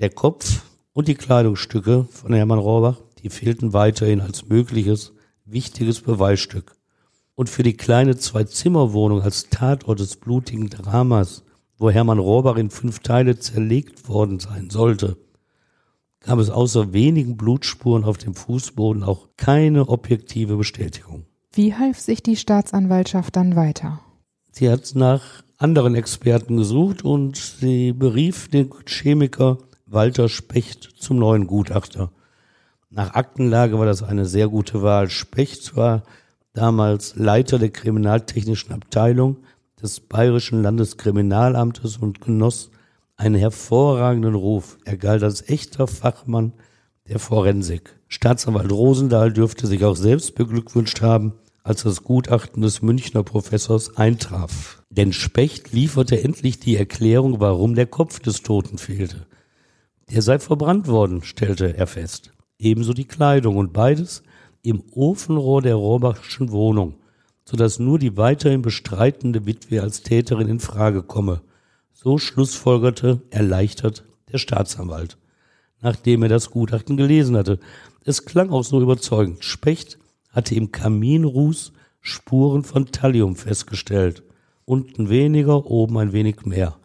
Der 0.00 0.10
Kopf 0.10 0.62
und 0.92 1.08
die 1.08 1.14
Kleidungsstücke 1.14 2.06
von 2.10 2.32
Hermann 2.32 2.58
Rohrbach, 2.58 3.00
die 3.22 3.30
fehlten 3.30 3.72
weiterhin 3.72 4.20
als 4.20 4.48
mögliches, 4.48 5.12
wichtiges 5.50 6.00
Beweisstück. 6.00 6.76
Und 7.34 7.48
für 7.48 7.62
die 7.62 7.76
kleine 7.76 8.16
Zwei-Zimmer-Wohnung 8.16 9.22
als 9.22 9.48
Tatort 9.48 10.00
des 10.00 10.16
blutigen 10.16 10.68
Dramas, 10.68 11.44
wo 11.78 11.90
Hermann 11.90 12.18
Rohrbach 12.18 12.56
in 12.56 12.70
fünf 12.70 12.98
Teile 13.00 13.38
zerlegt 13.38 14.08
worden 14.08 14.40
sein 14.40 14.70
sollte, 14.70 15.16
gab 16.20 16.38
es 16.38 16.50
außer 16.50 16.92
wenigen 16.92 17.36
Blutspuren 17.36 18.04
auf 18.04 18.18
dem 18.18 18.34
Fußboden 18.34 19.02
auch 19.04 19.28
keine 19.36 19.88
objektive 19.88 20.56
Bestätigung. 20.56 21.26
Wie 21.52 21.74
half 21.74 21.98
sich 21.98 22.22
die 22.22 22.36
Staatsanwaltschaft 22.36 23.36
dann 23.36 23.56
weiter? 23.56 24.00
Sie 24.50 24.68
hat 24.68 24.92
nach 24.94 25.44
anderen 25.56 25.94
Experten 25.94 26.56
gesucht 26.56 27.04
und 27.04 27.36
sie 27.36 27.92
berief 27.92 28.48
den 28.48 28.70
Chemiker 28.86 29.58
Walter 29.86 30.28
Specht 30.28 30.94
zum 30.98 31.18
neuen 31.18 31.46
Gutachter. 31.46 32.10
Nach 32.90 33.14
Aktenlage 33.14 33.78
war 33.78 33.84
das 33.84 34.02
eine 34.02 34.24
sehr 34.24 34.48
gute 34.48 34.82
Wahl. 34.82 35.10
Specht 35.10 35.76
war 35.76 36.04
damals 36.54 37.16
Leiter 37.16 37.58
der 37.58 37.68
kriminaltechnischen 37.68 38.72
Abteilung 38.72 39.36
des 39.80 40.00
Bayerischen 40.00 40.62
Landeskriminalamtes 40.62 41.98
und 41.98 42.22
genoss 42.22 42.70
einen 43.16 43.34
hervorragenden 43.34 44.34
Ruf. 44.34 44.78
Er 44.86 44.96
galt 44.96 45.22
als 45.22 45.46
echter 45.50 45.86
Fachmann 45.86 46.54
der 47.08 47.18
Forensik. 47.18 47.98
Staatsanwalt 48.08 48.72
Rosendahl 48.72 49.32
dürfte 49.34 49.66
sich 49.66 49.84
auch 49.84 49.96
selbst 49.96 50.34
beglückwünscht 50.34 51.02
haben, 51.02 51.34
als 51.62 51.82
das 51.82 52.04
Gutachten 52.04 52.62
des 52.62 52.80
Münchner 52.80 53.22
Professors 53.22 53.98
eintraf. 53.98 54.82
Denn 54.88 55.12
Specht 55.12 55.72
lieferte 55.72 56.22
endlich 56.22 56.58
die 56.58 56.76
Erklärung, 56.76 57.38
warum 57.40 57.74
der 57.74 57.86
Kopf 57.86 58.20
des 58.20 58.42
Toten 58.42 58.78
fehlte. 58.78 59.26
Der 60.10 60.22
sei 60.22 60.38
verbrannt 60.38 60.88
worden, 60.88 61.22
stellte 61.22 61.76
er 61.76 61.86
fest. 61.86 62.32
Ebenso 62.58 62.92
die 62.92 63.06
Kleidung 63.06 63.56
und 63.56 63.72
beides 63.72 64.22
im 64.62 64.82
Ofenrohr 64.92 65.62
der 65.62 65.76
Rohrbachschen 65.76 66.50
Wohnung, 66.50 66.96
so 67.44 67.56
dass 67.56 67.78
nur 67.78 67.98
die 67.98 68.16
weiterhin 68.16 68.62
bestreitende 68.62 69.46
Witwe 69.46 69.80
als 69.80 70.02
Täterin 70.02 70.48
in 70.48 70.60
Frage 70.60 71.02
komme. 71.02 71.40
So 71.92 72.18
schlussfolgerte 72.18 73.22
erleichtert 73.30 74.04
der 74.32 74.38
Staatsanwalt, 74.38 75.18
nachdem 75.80 76.24
er 76.24 76.28
das 76.28 76.50
Gutachten 76.50 76.96
gelesen 76.96 77.36
hatte. 77.36 77.60
Es 78.04 78.24
klang 78.24 78.50
auch 78.50 78.64
so 78.64 78.80
überzeugend. 78.80 79.44
Specht 79.44 79.98
hatte 80.30 80.54
im 80.54 80.72
Kaminruß 80.72 81.72
Spuren 82.00 82.64
von 82.64 82.86
Thallium 82.86 83.36
festgestellt. 83.36 84.22
Unten 84.64 85.08
weniger, 85.08 85.70
oben 85.70 85.98
ein 85.98 86.12
wenig 86.12 86.44
mehr. 86.44 86.76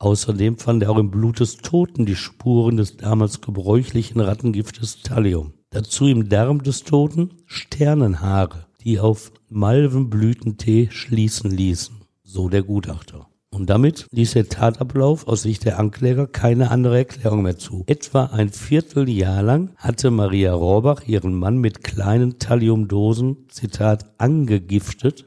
Außerdem 0.00 0.56
fand 0.56 0.82
er 0.82 0.90
auch 0.90 0.98
im 0.98 1.10
Blut 1.10 1.40
des 1.40 1.58
Toten 1.58 2.06
die 2.06 2.16
Spuren 2.16 2.78
des 2.78 2.96
damals 2.96 3.42
gebräuchlichen 3.42 4.20
Rattengiftes 4.20 5.02
Thallium. 5.02 5.52
Dazu 5.68 6.06
im 6.06 6.30
Darm 6.30 6.62
des 6.62 6.84
Toten 6.84 7.34
Sternenhaare, 7.44 8.66
die 8.80 8.98
auf 8.98 9.30
Malvenblütentee 9.50 10.88
schließen 10.90 11.50
ließen. 11.50 11.96
So 12.24 12.48
der 12.48 12.62
Gutachter. 12.62 13.26
Und 13.50 13.68
damit 13.68 14.06
ließ 14.10 14.32
der 14.32 14.48
Tatablauf 14.48 15.28
aus 15.28 15.42
Sicht 15.42 15.66
der 15.66 15.78
Ankläger 15.78 16.26
keine 16.26 16.70
andere 16.70 16.96
Erklärung 16.96 17.42
mehr 17.42 17.58
zu. 17.58 17.84
Etwa 17.86 18.26
ein 18.26 18.48
Vierteljahr 18.48 19.42
lang 19.42 19.72
hatte 19.76 20.10
Maria 20.10 20.54
Rohrbach 20.54 21.02
ihren 21.06 21.34
Mann 21.34 21.58
mit 21.58 21.84
kleinen 21.84 22.38
Thalliumdosen, 22.38 23.48
Zitat, 23.50 24.14
angegiftet, 24.16 25.26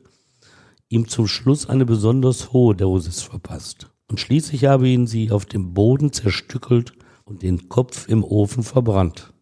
ihm 0.90 1.08
zum 1.08 1.28
Schluss 1.28 1.70
eine 1.70 1.86
besonders 1.86 2.54
hohe 2.54 2.76
Dosis 2.76 3.22
verpasst. 3.22 3.93
Und 4.14 4.20
schließlich 4.20 4.66
habe 4.66 4.88
ihn 4.88 5.08
sie 5.08 5.32
auf 5.32 5.44
dem 5.44 5.74
Boden 5.74 6.14
zerstückelt 6.14 6.94
und 7.26 7.42
den 7.42 7.68
Kopf 7.68 8.08
im 8.08 8.24
Ofen 8.24 8.62
verbrannt. 8.62 9.34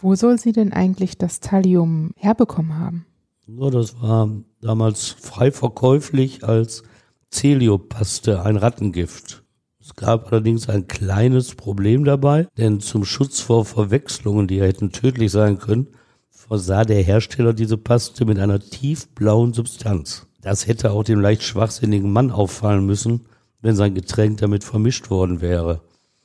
Wo 0.00 0.16
soll 0.16 0.36
sie 0.36 0.50
denn 0.50 0.72
eigentlich 0.72 1.16
das 1.16 1.38
Thallium 1.38 2.10
herbekommen 2.16 2.76
haben? 2.76 3.06
Ja, 3.46 3.70
das 3.70 4.02
war 4.02 4.28
damals 4.60 5.10
frei 5.10 5.52
verkäuflich 5.52 6.42
als 6.42 6.82
Celiopaste, 7.30 8.42
ein 8.42 8.56
Rattengift. 8.56 9.44
Es 9.80 9.94
gab 9.94 10.32
allerdings 10.32 10.68
ein 10.68 10.88
kleines 10.88 11.54
Problem 11.54 12.04
dabei, 12.04 12.48
denn 12.58 12.80
zum 12.80 13.04
Schutz 13.04 13.38
vor 13.38 13.64
Verwechslungen, 13.64 14.48
die 14.48 14.60
hätten 14.60 14.90
tödlich 14.90 15.30
sein 15.30 15.60
können, 15.60 15.86
versah 16.30 16.84
der 16.84 17.00
Hersteller 17.00 17.52
diese 17.52 17.76
Paste 17.76 18.24
mit 18.24 18.40
einer 18.40 18.58
tiefblauen 18.58 19.52
Substanz. 19.52 20.26
Das 20.40 20.66
hätte 20.66 20.90
auch 20.90 21.04
dem 21.04 21.20
leicht 21.20 21.44
schwachsinnigen 21.44 22.12
Mann 22.12 22.32
auffallen 22.32 22.84
müssen, 22.84 23.26
wenn 23.62 23.76
sein 23.76 23.94
Getränk 23.94 24.38
damit 24.38 24.64
vermischt 24.64 25.10
worden 25.10 25.40
wäre. 25.40 25.82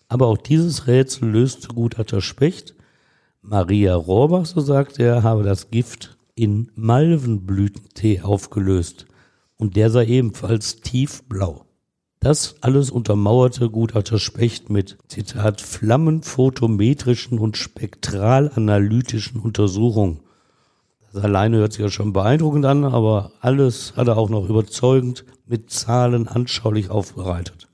Aber 0.07 0.27
auch 0.27 0.37
dieses 0.37 0.87
Rätsel 0.87 1.29
löste 1.29 1.69
Gutachter 1.69 2.21
Specht. 2.21 2.75
Maria 3.41 3.95
Rohrbach, 3.95 4.45
so 4.45 4.61
sagt 4.61 4.99
er, 4.99 5.23
habe 5.23 5.43
das 5.43 5.69
Gift 5.69 6.17
in 6.35 6.71
Malvenblütentee 6.75 8.21
aufgelöst 8.21 9.05
und 9.57 9.75
der 9.75 9.89
sei 9.89 10.05
ebenfalls 10.05 10.81
tiefblau. 10.81 11.65
Das 12.19 12.55
alles 12.61 12.89
untermauerte 12.89 13.69
Gutachter 13.69 14.17
Specht 14.17 14.69
mit, 14.69 14.97
Zitat, 15.07 15.61
flammenphotometrischen 15.61 17.37
und 17.37 17.55
spektralanalytischen 17.55 19.39
Untersuchungen. 19.39 20.21
Das 21.13 21.23
alleine 21.23 21.57
hört 21.57 21.73
sich 21.73 21.83
ja 21.83 21.89
schon 21.89 22.13
beeindruckend 22.13 22.65
an, 22.65 22.83
aber 22.83 23.31
alles 23.41 23.93
hat 23.95 24.07
er 24.07 24.17
auch 24.17 24.29
noch 24.29 24.49
überzeugend 24.49 25.23
mit 25.47 25.69
Zahlen 25.71 26.27
anschaulich 26.27 26.89
aufbereitet. 26.89 27.67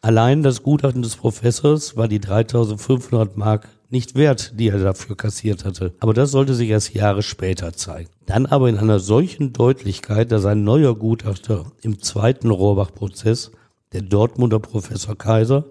Allein 0.00 0.42
das 0.42 0.62
Gutachten 0.62 1.02
des 1.02 1.16
Professors 1.16 1.96
war 1.96 2.08
die 2.08 2.20
3500 2.20 3.36
Mark 3.36 3.68
nicht 3.90 4.14
wert, 4.14 4.52
die 4.58 4.68
er 4.68 4.78
dafür 4.78 5.16
kassiert 5.16 5.64
hatte. 5.64 5.94
Aber 6.00 6.14
das 6.14 6.30
sollte 6.30 6.54
sich 6.54 6.68
erst 6.68 6.94
Jahre 6.94 7.22
später 7.22 7.72
zeigen. 7.72 8.10
Dann 8.26 8.46
aber 8.46 8.68
in 8.68 8.78
einer 8.78 9.00
solchen 9.00 9.52
Deutlichkeit, 9.52 10.30
dass 10.30 10.44
ein 10.44 10.62
neuer 10.62 10.94
Gutachter 10.94 11.72
im 11.82 12.00
zweiten 12.00 12.50
Rohrbach-Prozess, 12.50 13.50
der 13.92 14.02
Dortmunder 14.02 14.60
Professor 14.60 15.16
Kaiser, 15.16 15.64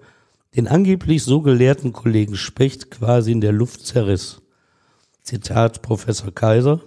den 0.55 0.67
angeblich 0.67 1.23
so 1.23 1.41
gelehrten 1.41 1.93
Kollegen 1.93 2.35
Specht 2.35 2.89
quasi 2.89 3.31
in 3.31 3.41
der 3.41 3.51
Luft 3.51 3.85
zerriss. 3.85 4.41
Zitat 5.21 5.81
Professor 5.81 6.33
Kaiser. 6.33 6.81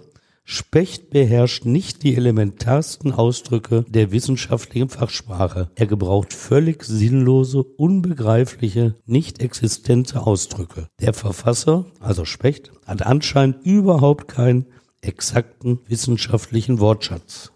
Specht 0.53 1.11
beherrscht 1.11 1.63
nicht 1.63 2.03
die 2.03 2.13
elementarsten 2.13 3.13
Ausdrücke 3.13 3.85
der 3.87 4.11
wissenschaftlichen 4.11 4.89
Fachsprache. 4.89 5.69
Er 5.75 5.85
gebraucht 5.87 6.33
völlig 6.33 6.83
sinnlose, 6.83 7.63
unbegreifliche, 7.63 8.95
nicht 9.05 9.41
existente 9.41 10.27
Ausdrücke. 10.27 10.89
Der 10.99 11.13
Verfasser, 11.13 11.85
also 12.01 12.25
Specht, 12.25 12.73
hat 12.85 13.05
anscheinend 13.05 13.65
überhaupt 13.65 14.27
keinen 14.27 14.65
exakten 14.99 15.79
wissenschaftlichen 15.87 16.81
Wortschatz. 16.81 17.53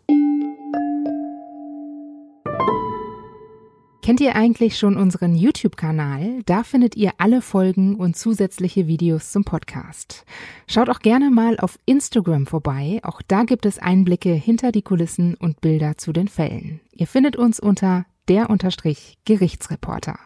Kennt 4.05 4.21
ihr 4.21 4.35
eigentlich 4.35 4.77
schon 4.77 4.97
unseren 4.97 5.33
YouTube-Kanal? 5.33 6.43
Da 6.45 6.61
findet 6.61 6.95
ihr 6.95 7.13
alle 7.17 7.41
Folgen 7.41 7.95
und 7.95 8.15
zusätzliche 8.15 8.85
Videos 8.85 9.31
zum 9.31 9.43
Podcast. 9.43 10.25
Schaut 10.67 10.91
auch 10.91 10.99
gerne 10.99 11.31
mal 11.31 11.57
auf 11.57 11.79
Instagram 11.87 12.45
vorbei. 12.45 12.99
Auch 13.01 13.23
da 13.23 13.45
gibt 13.45 13.65
es 13.65 13.79
Einblicke 13.79 14.29
hinter 14.29 14.71
die 14.71 14.83
Kulissen 14.83 15.33
und 15.33 15.59
Bilder 15.59 15.97
zu 15.97 16.13
den 16.13 16.27
Fällen. 16.27 16.81
Ihr 16.91 17.07
findet 17.07 17.35
uns 17.35 17.59
unter 17.59 18.05
der 18.27 18.51
Unterstrich 18.51 19.17
Gerichtsreporter. 19.25 20.19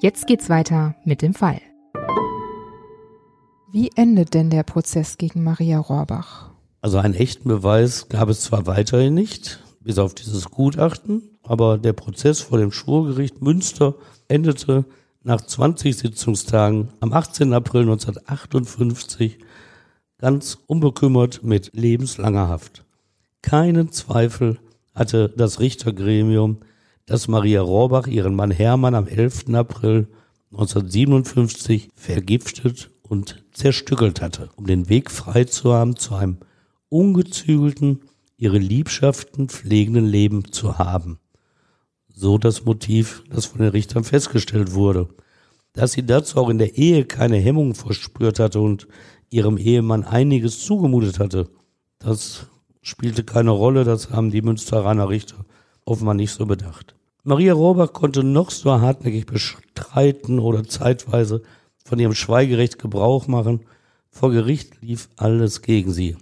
Jetzt 0.00 0.28
geht's 0.28 0.48
weiter 0.48 0.94
mit 1.04 1.20
dem 1.20 1.34
Fall. 1.34 1.60
Wie 3.72 3.90
endet 3.96 4.34
denn 4.34 4.48
der 4.48 4.62
Prozess 4.62 5.18
gegen 5.18 5.42
Maria 5.42 5.80
Rohrbach? 5.80 6.52
Also 6.82 6.98
einen 6.98 7.14
echten 7.14 7.48
Beweis 7.48 8.08
gab 8.08 8.28
es 8.28 8.42
zwar 8.42 8.68
weiterhin 8.68 9.14
nicht, 9.14 9.58
bis 9.80 9.98
auf 9.98 10.14
dieses 10.14 10.52
Gutachten, 10.52 11.33
aber 11.46 11.78
der 11.78 11.92
Prozess 11.92 12.40
vor 12.40 12.58
dem 12.58 12.72
Schwurgericht 12.72 13.42
Münster 13.42 13.94
endete 14.28 14.84
nach 15.22 15.40
20 15.40 15.96
Sitzungstagen 15.96 16.88
am 17.00 17.12
18. 17.12 17.52
April 17.52 17.82
1958 17.82 19.38
ganz 20.18 20.58
unbekümmert 20.66 21.42
mit 21.42 21.70
lebenslanger 21.74 22.48
Haft. 22.48 22.84
Keinen 23.42 23.92
Zweifel 23.92 24.58
hatte 24.94 25.32
das 25.36 25.60
Richtergremium, 25.60 26.58
dass 27.06 27.28
Maria 27.28 27.60
Rohrbach 27.60 28.06
ihren 28.06 28.34
Mann 28.34 28.50
Hermann 28.50 28.94
am 28.94 29.06
11. 29.06 29.54
April 29.54 30.08
1957 30.52 31.90
vergiftet 31.94 32.90
und 33.02 33.44
zerstückelt 33.52 34.22
hatte, 34.22 34.48
um 34.56 34.66
den 34.66 34.88
Weg 34.88 35.10
frei 35.10 35.44
zu 35.44 35.74
haben 35.74 35.96
zu 35.96 36.14
einem 36.14 36.38
ungezügelten, 36.88 38.00
ihre 38.36 38.58
Liebschaften 38.58 39.48
pflegenden 39.48 40.06
Leben 40.06 40.52
zu 40.52 40.78
haben 40.78 41.18
so 42.14 42.38
das 42.38 42.64
Motiv, 42.64 43.24
das 43.28 43.46
von 43.46 43.60
den 43.60 43.70
Richtern 43.70 44.04
festgestellt 44.04 44.74
wurde. 44.74 45.08
Dass 45.72 45.92
sie 45.92 46.06
dazu 46.06 46.38
auch 46.38 46.48
in 46.48 46.58
der 46.58 46.78
Ehe 46.78 47.04
keine 47.04 47.36
Hemmung 47.36 47.74
verspürt 47.74 48.38
hatte 48.38 48.60
und 48.60 48.86
ihrem 49.30 49.58
Ehemann 49.58 50.04
einiges 50.04 50.60
zugemutet 50.60 51.18
hatte, 51.18 51.48
das 51.98 52.46
spielte 52.80 53.24
keine 53.24 53.50
Rolle, 53.50 53.84
das 53.84 54.10
haben 54.10 54.30
die 54.30 54.42
Münsteraner 54.42 55.08
Richter 55.08 55.44
offenbar 55.84 56.14
nicht 56.14 56.32
so 56.32 56.46
bedacht. 56.46 56.94
Maria 57.24 57.54
Rohrbach 57.54 57.92
konnte 57.92 58.22
noch 58.22 58.50
so 58.50 58.70
hartnäckig 58.80 59.26
bestreiten 59.26 60.38
oder 60.38 60.64
zeitweise 60.64 61.42
von 61.84 61.98
ihrem 61.98 62.14
Schweigerecht 62.14 62.78
Gebrauch 62.78 63.26
machen. 63.26 63.60
Vor 64.10 64.30
Gericht 64.30 64.82
lief 64.82 65.08
alles 65.16 65.62
gegen 65.62 65.92
sie. 65.92 66.16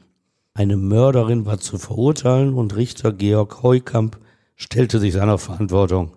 Eine 0.55 0.77
Mörderin 0.77 1.45
war 1.45 1.59
zu 1.59 1.79
verurteilen 1.79 2.55
und 2.55 2.77
Richter 2.77 3.13
Georg 3.13 3.63
Heukamp 3.63 4.19
stellte 4.63 5.01
sich 5.01 5.13
seiner 5.13 5.39
Verantwortung. 5.39 6.17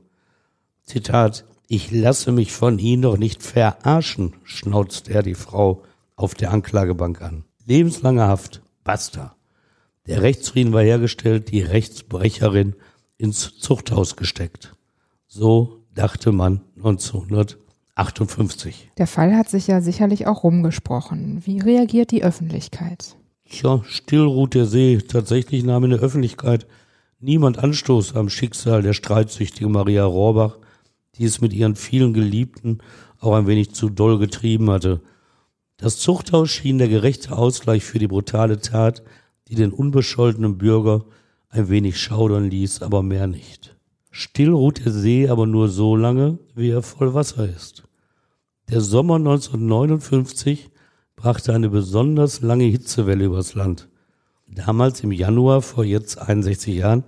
Zitat, 0.84 1.45
ich 1.67 1.91
lasse 1.91 2.31
mich 2.31 2.51
von 2.51 2.77
Ihnen 2.77 3.01
doch 3.01 3.17
nicht 3.17 3.41
verarschen, 3.41 4.36
schnauzte 4.43 5.13
er 5.13 5.23
die 5.23 5.34
Frau 5.34 5.81
auf 6.15 6.36
der 6.36 6.51
Anklagebank 6.51 7.21
an. 7.21 7.45
Lebenslange 7.65 8.27
Haft, 8.27 8.62
basta. 8.84 9.36
Der 10.05 10.21
Rechtsfrieden 10.21 10.73
war 10.73 10.84
hergestellt, 10.84 11.51
die 11.51 11.62
Rechtsbrecherin 11.62 12.75
ins 13.17 13.58
Zuchthaus 13.58 14.15
gesteckt. 14.15 14.75
So 15.27 15.81
dachte 15.95 16.31
man 16.31 16.62
1958. 16.77 17.65
58. 17.95 18.91
Der 18.97 19.08
Fall 19.08 19.36
hat 19.36 19.49
sich 19.49 19.67
ja 19.67 19.81
sicherlich 19.81 20.27
auch 20.27 20.43
rumgesprochen. 20.43 21.41
Wie 21.45 21.60
reagiert 21.60 22.12
die 22.12 22.23
Öffentlichkeit? 22.23 23.15
Tja, 23.49 23.81
still 23.86 24.23
ruht 24.23 24.53
der 24.53 24.65
See. 24.65 24.97
Tatsächlich 24.97 25.63
nahm 25.63 25.86
in 25.86 25.91
der 25.91 26.01
Öffentlichkeit 26.01 26.67
niemand 27.26 27.58
Anstoß 27.58 28.16
am 28.16 28.30
Schicksal 28.30 28.84
der 28.84 28.94
streitsüchtigen 28.94 29.72
Maria 29.72 30.06
Rohrbach, 30.06 30.60
die 31.16 31.26
es 31.26 31.42
mit 31.42 31.54
ihren 31.54 31.76
vielen 31.76 32.14
Geliebten 32.14 32.78
auch 33.20 33.34
ein 33.34 33.48
wenig 33.48 33.74
zu 33.74 33.90
doll 33.90 34.20
getrieben 34.20 34.70
hatte. 34.70 35.02
Das 35.78 35.98
Zuchthaus 35.98 36.52
schien 36.52 36.78
der 36.78 36.88
gerechte 36.88 37.36
Ausgleich 37.36 37.84
für 37.84 38.00
die 38.00 38.08
brutale 38.08 38.60
Tat, 38.60 39.04
die 39.48 39.56
den 39.56 39.72
unbescholtenen 39.72 40.58
Bürger 40.58 41.06
ein 41.50 41.68
wenig 41.70 42.00
schaudern 42.00 42.50
ließ, 42.50 42.82
aber 42.84 43.02
mehr 43.02 43.28
nicht. 43.28 43.76
Still 44.12 44.52
ruht 44.52 44.86
der 44.86 44.92
See 44.92 45.28
aber 45.28 45.48
nur 45.48 45.68
so 45.68 45.96
lange, 45.96 46.38
wie 46.54 46.70
er 46.70 46.84
voll 46.84 47.14
Wasser 47.14 47.50
ist. 47.50 47.84
Der 48.70 48.82
Sommer 48.82 49.16
1959 49.16 50.70
brachte 51.16 51.54
eine 51.54 51.70
besonders 51.70 52.42
lange 52.42 52.66
Hitzewelle 52.66 53.26
übers 53.26 53.56
Land. 53.56 53.90
Damals 54.48 55.02
im 55.02 55.12
Januar 55.12 55.62
vor 55.62 55.84
jetzt 55.84 56.20
61 56.20 56.76
Jahren 56.76 57.04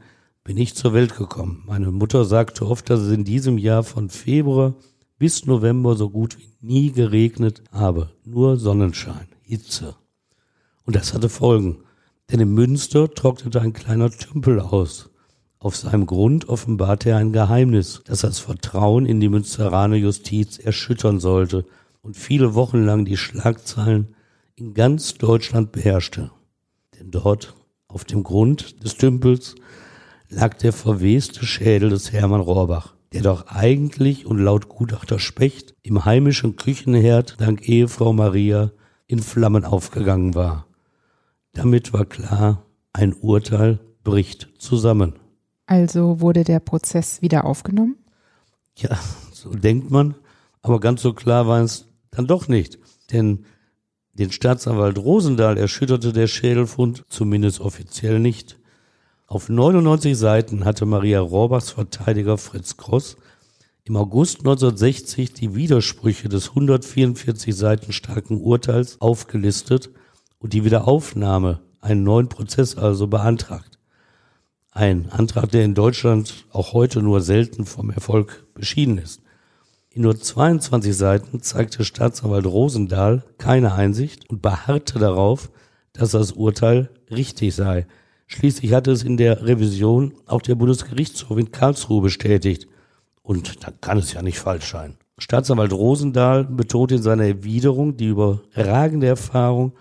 bin 0.47 0.55
ich 0.55 0.75
zur 0.75 0.93
Welt 0.93 1.17
gekommen. 1.17 1.61
Meine 1.67 1.91
Mutter 1.91 2.23
sagte 2.23 2.65
oft, 2.65 2.89
dass 2.89 3.01
es 3.01 3.11
in 3.11 3.25
diesem 3.25 3.57
Jahr 3.57 3.83
von 3.83 4.09
Februar 4.09 4.75
bis 5.19 5.45
November 5.45 5.97
so 5.97 6.09
gut 6.09 6.37
wie 6.39 6.53
nie 6.61 6.91
geregnet 6.93 7.61
habe. 7.73 8.11
Nur 8.23 8.55
Sonnenschein, 8.55 9.27
Hitze. 9.41 9.97
Und 10.85 10.95
das 10.95 11.13
hatte 11.13 11.27
Folgen. 11.27 11.79
Denn 12.31 12.39
in 12.39 12.53
Münster 12.53 13.13
trocknete 13.13 13.59
ein 13.59 13.73
kleiner 13.73 14.09
Tümpel 14.09 14.61
aus. 14.61 15.09
Auf 15.59 15.75
seinem 15.75 16.05
Grund 16.05 16.47
offenbarte 16.47 17.09
er 17.09 17.17
ein 17.17 17.33
Geheimnis, 17.33 18.01
das 18.05 18.21
das 18.21 18.39
Vertrauen 18.39 19.05
in 19.05 19.19
die 19.19 19.29
Münsteraner 19.29 19.97
Justiz 19.97 20.59
erschüttern 20.59 21.19
sollte 21.19 21.65
und 22.01 22.15
viele 22.15 22.53
Wochen 22.53 22.85
lang 22.85 23.03
die 23.03 23.17
Schlagzeilen 23.17 24.15
in 24.55 24.73
ganz 24.73 25.15
Deutschland 25.15 25.73
beherrschte. 25.73 26.31
Denn 26.97 27.11
dort, 27.11 27.53
auf 27.89 28.05
dem 28.05 28.23
Grund 28.23 28.81
des 28.85 28.95
Tümpels, 28.95 29.55
lag 30.29 30.55
der 30.55 30.73
verweste 30.73 31.45
Schädel 31.45 31.89
des 31.89 32.11
Hermann 32.11 32.41
Rohrbach 32.41 32.97
der 33.13 33.21
doch 33.21 33.47
eigentlich 33.47 34.25
und 34.25 34.37
laut 34.37 34.69
Gutachter 34.69 35.19
Specht 35.19 35.75
im 35.81 36.05
heimischen 36.05 36.55
Küchenherd 36.55 37.39
dank 37.39 37.67
Ehefrau 37.67 38.13
Maria 38.13 38.71
in 39.07 39.19
Flammen 39.19 39.63
aufgegangen 39.63 40.35
war. 40.35 40.67
Damit 41.53 41.93
war 41.93 42.05
klar, 42.05 42.65
ein 42.93 43.13
Urteil 43.13 43.79
bricht 44.03 44.49
zusammen. 44.57 45.13
Also 45.65 46.19
wurde 46.21 46.43
der 46.43 46.59
Prozess 46.59 47.21
wieder 47.21 47.45
aufgenommen? 47.45 47.95
Ja, 48.75 48.97
so 49.31 49.49
denkt 49.49 49.89
man, 49.89 50.15
aber 50.61 50.79
ganz 50.79 51.01
so 51.01 51.13
klar 51.13 51.47
war 51.47 51.61
es 51.61 51.87
dann 52.11 52.27
doch 52.27 52.47
nicht, 52.47 52.77
denn 53.11 53.45
den 54.13 54.31
Staatsanwalt 54.31 54.97
Rosendahl 54.97 55.57
erschütterte 55.57 56.11
der 56.11 56.27
Schädelfund 56.27 57.05
zumindest 57.09 57.59
offiziell 57.61 58.19
nicht. 58.19 58.59
Auf 59.29 59.49
99 59.49 60.17
Seiten 60.17 60.63
hatte 60.63 60.85
Maria 60.85 61.19
Rohrbachs 61.19 61.71
Verteidiger 61.71 62.37
Fritz 62.37 62.77
Kross 62.77 63.17
im 63.83 63.97
August 63.97 64.39
1960 64.39 65.33
die 65.33 65.53
Widersprüche 65.53 66.29
des 66.29 66.49
144 66.49 67.53
Seiten 67.53 67.91
starken 67.91 68.39
Urteils 68.39 69.01
aufgelistet 69.01 69.89
und 70.39 70.53
die 70.53 70.63
Wiederaufnahme, 70.63 71.59
einen 71.81 72.03
neuen 72.03 72.29
Prozess 72.29 72.77
also 72.77 73.07
beantragt. 73.07 73.79
Ein 74.71 75.09
Antrag, 75.11 75.51
der 75.51 75.65
in 75.65 75.75
Deutschland 75.75 76.45
auch 76.53 76.71
heute 76.71 77.01
nur 77.01 77.19
selten 77.19 77.65
vom 77.65 77.89
Erfolg 77.89 78.45
beschieden 78.53 78.97
ist. 78.97 79.21
In 79.89 80.03
nur 80.03 80.17
22 80.17 80.95
Seiten 80.95 81.41
zeigte 81.41 81.83
Staatsanwalt 81.83 82.45
Rosendahl 82.45 83.25
keine 83.37 83.73
Einsicht 83.73 84.29
und 84.29 84.41
beharrte 84.41 84.99
darauf, 84.99 85.51
dass 85.91 86.11
das 86.11 86.31
Urteil 86.31 86.89
richtig 87.11 87.53
sei. 87.55 87.87
Schließlich 88.27 88.73
hatte 88.73 88.91
es 88.91 89.03
in 89.03 89.17
der 89.17 89.45
Revision 89.45 90.13
auch 90.25 90.41
der 90.41 90.55
Bundesgerichtshof 90.55 91.37
in 91.37 91.51
Karlsruhe 91.51 92.01
bestätigt. 92.01 92.67
Und 93.23 93.63
da 93.63 93.71
kann 93.71 93.97
es 93.97 94.13
ja 94.13 94.21
nicht 94.21 94.39
falsch 94.39 94.71
sein. 94.71 94.97
Staatsanwalt 95.17 95.73
Rosendahl 95.73 96.43
betont 96.43 96.91
in 96.91 97.01
seiner 97.01 97.25
Erwiderung 97.25 97.97
die 97.97 98.07
überragende 98.07 99.07
Erfahrung 99.07 99.73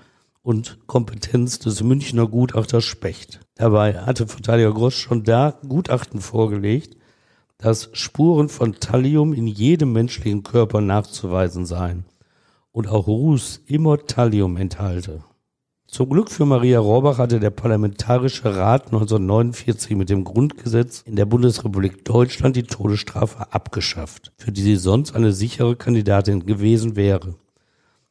und 0.43 0.79
Kompetenz 0.87 1.59
des 1.59 1.83
Münchner 1.83 2.27
Gutachters 2.27 2.85
Specht. 2.85 3.41
Dabei 3.57 3.99
hatte 3.99 4.27
Verteidiger 4.27 4.73
Gross 4.73 4.95
schon 4.95 5.25
da 5.25 5.59
Gutachten 5.69 6.21
vorgelegt, 6.21 6.97
dass 7.59 7.91
Spuren 7.93 8.49
von 8.49 8.75
Thallium 8.75 9.33
in 9.33 9.47
jedem 9.47 9.93
menschlichen 9.93 10.43
Körper 10.43 10.81
nachzuweisen 10.81 11.67
seien 11.67 12.05
und 12.73 12.89
auch 12.89 13.07
Ruß 13.07 13.63
immer 13.67 13.99
Thallium 14.07 14.57
enthalte. 14.57 15.25
Zum 15.97 16.11
Glück 16.11 16.31
für 16.31 16.45
Maria 16.45 16.79
Rohrbach 16.79 17.17
hatte 17.17 17.41
der 17.41 17.49
Parlamentarische 17.49 18.55
Rat 18.55 18.89
1949 18.89 19.97
mit 19.97 20.11
dem 20.11 20.25
Grundgesetz 20.25 21.01
in 21.07 21.17
der 21.17 21.25
Bundesrepublik 21.25 22.05
Deutschland 22.05 22.55
die 22.55 22.65
Todesstrafe 22.65 23.51
abgeschafft, 23.55 24.31
für 24.37 24.53
die 24.53 24.61
sie 24.61 24.77
sonst 24.77 25.17
eine 25.17 25.33
sichere 25.33 25.75
Kandidatin 25.75 26.45
gewesen 26.45 26.97
wäre. 26.97 27.37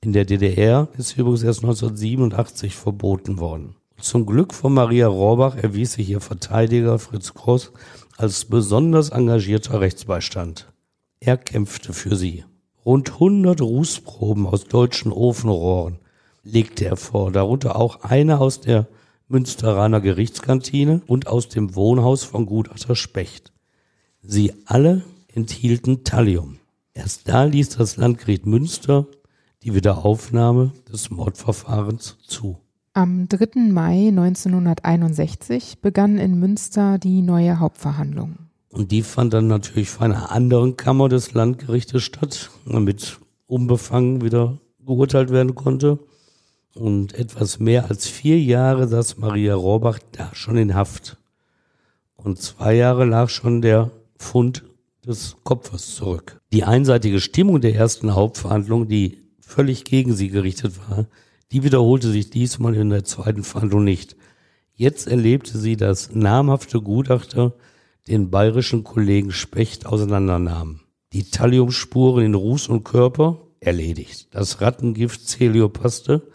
In 0.01 0.13
der 0.13 0.25
DDR 0.25 0.87
ist 0.97 1.09
sie 1.09 1.19
übrigens 1.19 1.43
erst 1.43 1.63
1987 1.63 2.75
verboten 2.75 3.37
worden. 3.37 3.75
Zum 4.01 4.25
Glück 4.25 4.55
von 4.55 4.73
Maria 4.73 5.05
Rohrbach 5.05 5.55
erwies 5.55 5.93
sich 5.93 6.09
ihr 6.09 6.21
Verteidiger 6.21 6.97
Fritz 6.97 7.35
Gross 7.35 7.71
als 8.17 8.45
besonders 8.45 9.09
engagierter 9.09 9.79
Rechtsbeistand. 9.79 10.73
Er 11.19 11.37
kämpfte 11.37 11.93
für 11.93 12.15
sie. 12.15 12.45
Rund 12.83 13.11
100 13.11 13.61
Rußproben 13.61 14.47
aus 14.47 14.63
deutschen 14.63 15.11
Ofenrohren 15.11 15.99
legte 16.45 16.85
er 16.85 16.95
vor, 16.95 17.31
darunter 17.31 17.75
auch 17.75 18.03
eine 18.03 18.39
aus 18.39 18.61
der 18.61 18.87
Münsteraner 19.27 19.99
Gerichtskantine 19.99 21.01
und 21.07 21.27
aus 21.27 21.49
dem 21.49 21.75
Wohnhaus 21.75 22.23
von 22.23 22.45
Gutachter 22.45 22.95
Specht. 22.95 23.51
Sie 24.21 24.53
alle 24.65 25.03
enthielten 25.33 26.03
Thallium. 26.03 26.59
Erst 26.93 27.27
da 27.27 27.43
ließ 27.43 27.69
das 27.69 27.97
Landgericht 27.97 28.45
Münster 28.45 29.07
die 29.63 29.73
Wiederaufnahme 29.73 30.71
des 30.91 31.09
Mordverfahrens 31.09 32.17
zu. 32.25 32.57
Am 32.93 33.27
3. 33.27 33.71
Mai 33.71 34.07
1961 34.09 35.81
begann 35.81 36.17
in 36.17 36.39
Münster 36.39 36.97
die 36.99 37.21
neue 37.21 37.59
Hauptverhandlung. 37.59 38.37
Und 38.69 38.91
die 38.91 39.01
fand 39.01 39.33
dann 39.33 39.47
natürlich 39.47 39.89
vor 39.89 40.05
einer 40.05 40.31
anderen 40.31 40.77
Kammer 40.77 41.09
des 41.09 41.33
Landgerichtes 41.33 42.03
statt, 42.03 42.51
damit 42.65 43.19
unbefangen 43.47 44.21
wieder 44.21 44.59
geurteilt 44.85 45.31
werden 45.31 45.55
konnte. 45.55 45.99
Und 46.75 47.13
etwas 47.13 47.59
mehr 47.59 47.89
als 47.89 48.05
vier 48.05 48.39
Jahre 48.39 48.87
saß 48.89 49.17
Maria 49.17 49.55
Rohrbach 49.55 49.97
da 50.11 50.29
schon 50.33 50.57
in 50.57 50.75
Haft. 50.75 51.17
Und 52.17 52.37
zwei 52.37 52.75
Jahre 52.75 53.05
lag 53.05 53.29
schon 53.29 53.61
der 53.61 53.91
Fund 54.17 54.65
des 55.07 55.37
Kopfes 55.43 55.95
zurück. 55.95 56.41
Die 56.51 56.65
einseitige 56.65 57.21
Stimmung 57.21 57.61
der 57.61 57.75
ersten 57.75 58.13
Hauptverhandlung, 58.13 58.89
die 58.89 59.19
völlig 59.39 59.85
gegen 59.85 60.13
sie 60.13 60.27
gerichtet 60.27 60.73
war, 60.89 61.07
die 61.53 61.63
wiederholte 61.63 62.09
sich 62.09 62.29
diesmal 62.29 62.75
in 62.75 62.89
der 62.89 63.05
zweiten 63.05 63.43
Verhandlung 63.43 63.85
nicht. 63.85 64.17
Jetzt 64.73 65.07
erlebte 65.07 65.57
sie, 65.57 65.77
dass 65.77 66.13
namhafte 66.13 66.81
Gutachter 66.81 67.53
den 68.09 68.29
bayerischen 68.29 68.83
Kollegen 68.83 69.31
Specht 69.31 69.85
auseinandernahmen. 69.85 70.81
Die 71.13 71.23
Thalliumspuren 71.23 72.25
in 72.25 72.33
Ruß 72.33 72.67
und 72.67 72.83
Körper 72.83 73.47
erledigt. 73.61 74.27
Das 74.31 74.59
Rattengift 74.59 75.25
Celiopaste 75.25 76.27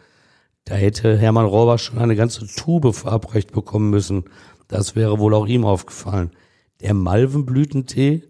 da 0.64 0.74
hätte 0.74 1.16
Hermann 1.16 1.46
Rohrbach 1.46 1.78
schon 1.78 1.98
eine 1.98 2.16
ganze 2.16 2.46
Tube 2.46 2.94
verabreicht 2.94 3.52
bekommen 3.52 3.90
müssen. 3.90 4.24
Das 4.68 4.94
wäre 4.94 5.18
wohl 5.18 5.34
auch 5.34 5.46
ihm 5.46 5.64
aufgefallen. 5.64 6.30
Der 6.80 6.94
Malvenblütentee, 6.94 8.22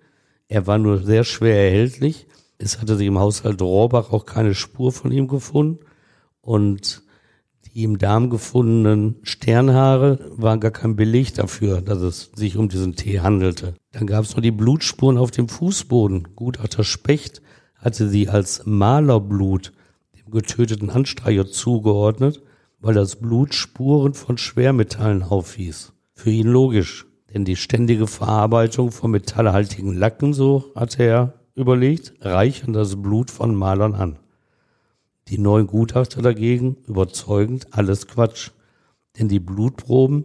er 0.48 0.66
war 0.66 0.78
nur 0.78 0.98
sehr 0.98 1.24
schwer 1.24 1.56
erhältlich. 1.56 2.26
Es 2.58 2.80
hatte 2.80 2.96
sich 2.96 3.06
im 3.06 3.18
Haushalt 3.18 3.60
Rohrbach 3.60 4.12
auch 4.12 4.26
keine 4.26 4.54
Spur 4.54 4.92
von 4.92 5.12
ihm 5.12 5.28
gefunden. 5.28 5.84
Und 6.40 7.02
die 7.66 7.84
im 7.84 7.98
Darm 7.98 8.30
gefundenen 8.30 9.16
Sternhaare 9.22 10.18
waren 10.36 10.60
gar 10.60 10.72
kein 10.72 10.96
Beleg 10.96 11.34
dafür, 11.34 11.80
dass 11.82 12.00
es 12.00 12.32
sich 12.34 12.56
um 12.56 12.68
diesen 12.68 12.96
Tee 12.96 13.20
handelte. 13.20 13.74
Dann 13.92 14.06
gab 14.06 14.24
es 14.24 14.34
noch 14.34 14.42
die 14.42 14.50
Blutspuren 14.50 15.18
auf 15.18 15.30
dem 15.30 15.48
Fußboden. 15.48 16.34
Gutachter 16.34 16.84
Specht 16.84 17.42
hatte 17.76 18.08
sie 18.08 18.28
als 18.28 18.62
Malerblut 18.66 19.72
getöteten 20.30 20.90
Anstreicher 20.90 21.46
zugeordnet, 21.46 22.42
weil 22.80 22.94
das 22.94 23.16
Blut 23.16 23.54
Spuren 23.54 24.14
von 24.14 24.38
Schwermetallen 24.38 25.22
aufwies. 25.22 25.92
Für 26.14 26.30
ihn 26.30 26.48
logisch, 26.48 27.06
denn 27.32 27.44
die 27.44 27.56
ständige 27.56 28.06
Verarbeitung 28.06 28.90
von 28.90 29.10
metallhaltigen 29.10 29.94
Lacken, 29.94 30.32
so 30.32 30.72
hatte 30.74 31.02
er 31.02 31.34
überlegt, 31.54 32.14
reichern 32.20 32.72
das 32.72 33.00
Blut 33.00 33.30
von 33.30 33.54
Malern 33.54 33.94
an. 33.94 34.18
Die 35.28 35.38
neuen 35.38 35.66
Gutachter 35.66 36.22
dagegen 36.22 36.76
überzeugend 36.86 37.68
alles 37.72 38.06
Quatsch, 38.06 38.50
denn 39.18 39.28
die 39.28 39.40
Blutproben 39.40 40.24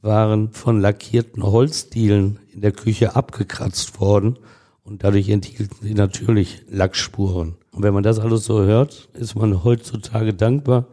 waren 0.00 0.52
von 0.52 0.80
lackierten 0.80 1.42
Holzdielen 1.42 2.38
in 2.52 2.60
der 2.60 2.72
Küche 2.72 3.16
abgekratzt 3.16 4.00
worden 4.00 4.38
Und 4.86 5.02
dadurch 5.02 5.28
enthielten 5.28 5.76
sie 5.82 5.94
natürlich 5.94 6.62
Lackspuren. 6.70 7.56
Und 7.76 7.82
wenn 7.82 7.92
man 7.92 8.02
das 8.02 8.18
alles 8.18 8.46
so 8.46 8.62
hört, 8.62 9.10
ist 9.12 9.34
man 9.34 9.62
heutzutage 9.62 10.32
dankbar 10.32 10.86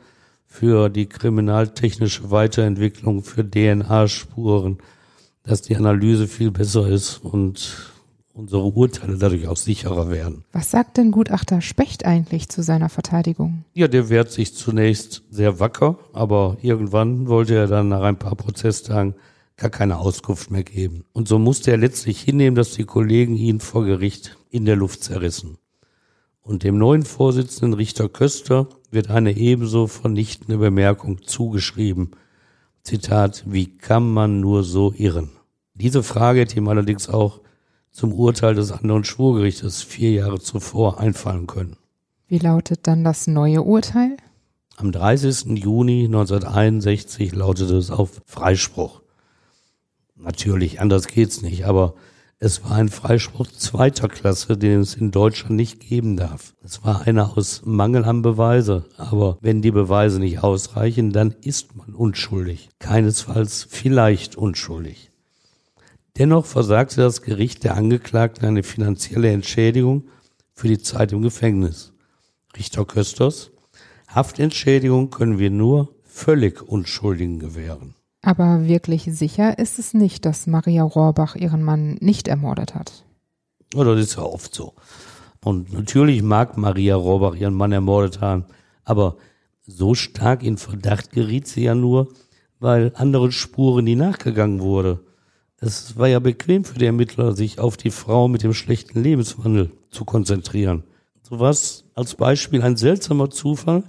für 0.46 0.90
die 0.90 1.06
kriminaltechnische 1.06 2.30
Weiterentwicklung, 2.30 3.24
für 3.24 3.50
DNA-Spuren, 3.50 4.80
dass 5.44 5.62
die 5.62 5.78
Analyse 5.78 6.28
viel 6.28 6.52
besser 6.52 6.86
ist 6.90 7.24
und 7.24 7.94
unsere 8.34 8.64
Urteile 8.64 9.18
dadurch 9.18 9.48
auch 9.48 9.56
sicherer 9.56 10.10
werden. 10.10 10.44
Was 10.52 10.72
sagt 10.72 10.98
denn 10.98 11.12
Gutachter 11.12 11.62
Specht 11.62 12.06
eigentlich 12.06 12.50
zu 12.50 12.62
seiner 12.62 12.90
Verteidigung? 12.90 13.64
Ja, 13.74 13.88
der 13.88 14.10
wehrt 14.10 14.32
sich 14.32 14.54
zunächst 14.54 15.24
sehr 15.30 15.62
wacker, 15.62 15.98
aber 16.12 16.58
irgendwann 16.62 17.30
wollte 17.30 17.56
er 17.56 17.68
dann 17.68 17.88
nach 17.88 18.02
ein 18.02 18.20
paar 18.20 18.36
Prozesstagen 18.36 19.16
gar 19.56 19.70
keine 19.70 20.00
Auskunft 20.00 20.52
mehr 20.52 20.64
geben. 20.64 21.06
Und 21.14 21.30
so 21.30 21.40
musste 21.40 21.72
er 21.72 21.78
letztlich 21.78 22.20
hinnehmen, 22.20 22.56
dass 22.56 22.72
die 22.72 22.84
Kollegen 22.84 23.38
ihn 23.38 23.62
vor 23.62 23.86
Gericht 23.86 24.38
in 24.50 24.66
der 24.66 24.76
Luft 24.76 25.04
zerrissen. 25.04 25.58
Und 26.44 26.64
dem 26.64 26.78
neuen 26.78 27.04
Vorsitzenden 27.04 27.74
Richter 27.74 28.10
Köster 28.10 28.68
wird 28.92 29.10
eine 29.10 29.36
ebenso 29.38 29.88
vernichtende 29.88 30.58
Bemerkung 30.58 31.24
zugeschrieben. 31.24 32.12
Zitat, 32.84 33.46
wie 33.48 33.78
kann 33.78 34.12
man 34.12 34.42
nur 34.42 34.64
so 34.64 34.94
irren? 34.96 35.32
Diese 35.74 36.04
Frage 36.04 36.42
hätte 36.42 36.58
ihm 36.58 36.68
allerdings 36.68 37.08
auch 37.08 37.40
zum 37.92 38.12
Urteil 38.12 38.56
des 38.56 38.74
anderen 38.74 39.06
Schwurgerichtes 39.06 39.84
vier 39.84 40.12
Jahre 40.12 40.40
zuvor 40.40 41.00
einfallen 41.00 41.48
können. 41.48 41.78
Wie 42.28 42.40
lautet 42.40 42.88
dann 42.88 43.06
das 43.06 43.26
neue 43.28 43.62
Urteil? 43.62 44.18
Am 44.76 44.92
30. 44.92 45.58
Juni 45.58 46.06
1961 46.06 47.34
lautete 47.34 47.78
es 47.78 47.90
auf 47.90 48.22
Freispruch. 48.26 49.02
Natürlich, 50.16 50.82
anders 50.82 51.08
geht's 51.08 51.42
nicht, 51.42 51.66
aber 51.66 51.94
es 52.44 52.62
war 52.62 52.74
ein 52.74 52.90
Freispruch 52.90 53.48
zweiter 53.48 54.10
Klasse, 54.10 54.58
den 54.58 54.82
es 54.82 54.96
in 54.96 55.12
Deutschland 55.12 55.56
nicht 55.56 55.80
geben 55.80 56.18
darf. 56.18 56.54
Es 56.62 56.84
war 56.84 57.08
einer 57.08 57.38
aus 57.38 57.62
Mangel 57.64 58.04
an 58.04 58.22
Beweise, 58.22 58.84
aber 58.98 59.38
wenn 59.40 59.62
die 59.62 59.72
Beweise 59.72 60.20
nicht 60.20 60.44
ausreichen, 60.44 61.14
dann 61.14 61.34
ist 61.42 61.78
man 61.78 61.96
unschuldig. 61.96 62.68
Keinesfalls 62.80 63.66
vielleicht 63.70 64.36
unschuldig. 64.36 65.10
Dennoch 66.18 66.46
versagte 66.46 66.98
das 66.98 67.22
Gericht 67.22 67.64
der 67.64 67.78
Angeklagten 67.78 68.46
eine 68.46 68.64
finanzielle 68.64 69.32
Entschädigung 69.32 70.10
für 70.54 70.68
die 70.68 70.80
Zeit 70.80 71.14
im 71.14 71.22
Gefängnis. 71.22 71.94
Richter 72.58 72.84
Kösters, 72.84 73.52
Haftentschädigung 74.10 75.12
können 75.12 75.40
wir 75.40 75.50
nur 75.50 75.96
völlig 76.04 76.62
Unschuldigen 76.62 77.40
gewähren. 77.40 77.96
Aber 78.24 78.68
wirklich 78.68 79.04
sicher 79.04 79.60
ist 79.60 79.80
es 79.80 79.94
nicht, 79.94 80.26
dass 80.26 80.48
Maria 80.48 80.84
Rohrbach 80.84 81.36
ihren 81.36 81.62
Mann 81.62 81.98
nicht 82.00 82.30
ermordet 82.30 82.74
hat. 82.74 83.04
Ja, 83.74 83.84
das 83.84 84.00
ist 84.00 84.16
ja 84.16 84.24
oft 84.24 84.56
so. 84.56 84.74
Und 85.44 85.74
natürlich 85.74 86.24
mag 86.24 86.58
Maria 86.58 86.96
Rohrbach 86.96 87.36
ihren 87.36 87.54
Mann 87.54 87.74
ermordet 87.74 88.22
haben, 88.22 88.46
aber 88.86 89.18
so 89.68 89.94
stark 89.94 90.42
in 90.42 90.58
Verdacht 90.58 91.12
geriet 91.12 91.48
sie 91.48 91.64
ja 91.64 91.76
nur, 91.76 92.08
weil 92.62 92.94
andere 92.96 93.30
Spuren 93.34 93.84
nie 93.84 93.96
nachgegangen 93.96 94.62
wurde. 94.62 95.02
Es 95.58 95.98
war 95.98 96.08
ja 96.08 96.20
bequem 96.20 96.64
für 96.64 96.80
die 96.80 96.86
Ermittler, 96.86 97.34
sich 97.34 97.60
auf 97.60 97.76
die 97.76 97.92
Frau 97.92 98.30
mit 98.30 98.42
dem 98.44 98.54
schlechten 98.54 99.04
Lebenswandel 99.04 99.72
zu 99.90 100.06
konzentrieren. 100.06 100.84
So 101.24 101.42
was 101.42 101.84
als 101.94 102.16
Beispiel 102.16 102.62
ein 102.62 102.78
seltsamer 102.78 103.30
Zufall, 103.30 103.84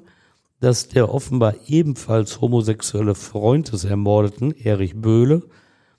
dass 0.65 0.89
der 0.89 1.13
offenbar 1.13 1.55
ebenfalls 1.67 2.41
homosexuelle 2.41 3.15
Freund 3.15 3.71
des 3.71 3.85
Ermordeten, 3.85 4.51
Erich 4.53 4.97
Böhle, 4.97 5.43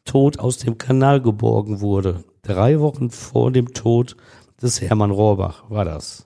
tot 0.06 0.40
aus 0.40 0.58
dem 0.58 0.80
Kanal 0.80 1.22
geborgen 1.22 1.82
wurde. 1.82 2.24
Drei 2.42 2.80
Wochen 2.80 3.12
vor 3.12 3.52
dem 3.52 3.74
Tod 3.74 4.18
des 4.60 4.82
Hermann 4.82 5.12
Rohrbach 5.12 5.70
war 5.70 5.86
das. 5.86 6.26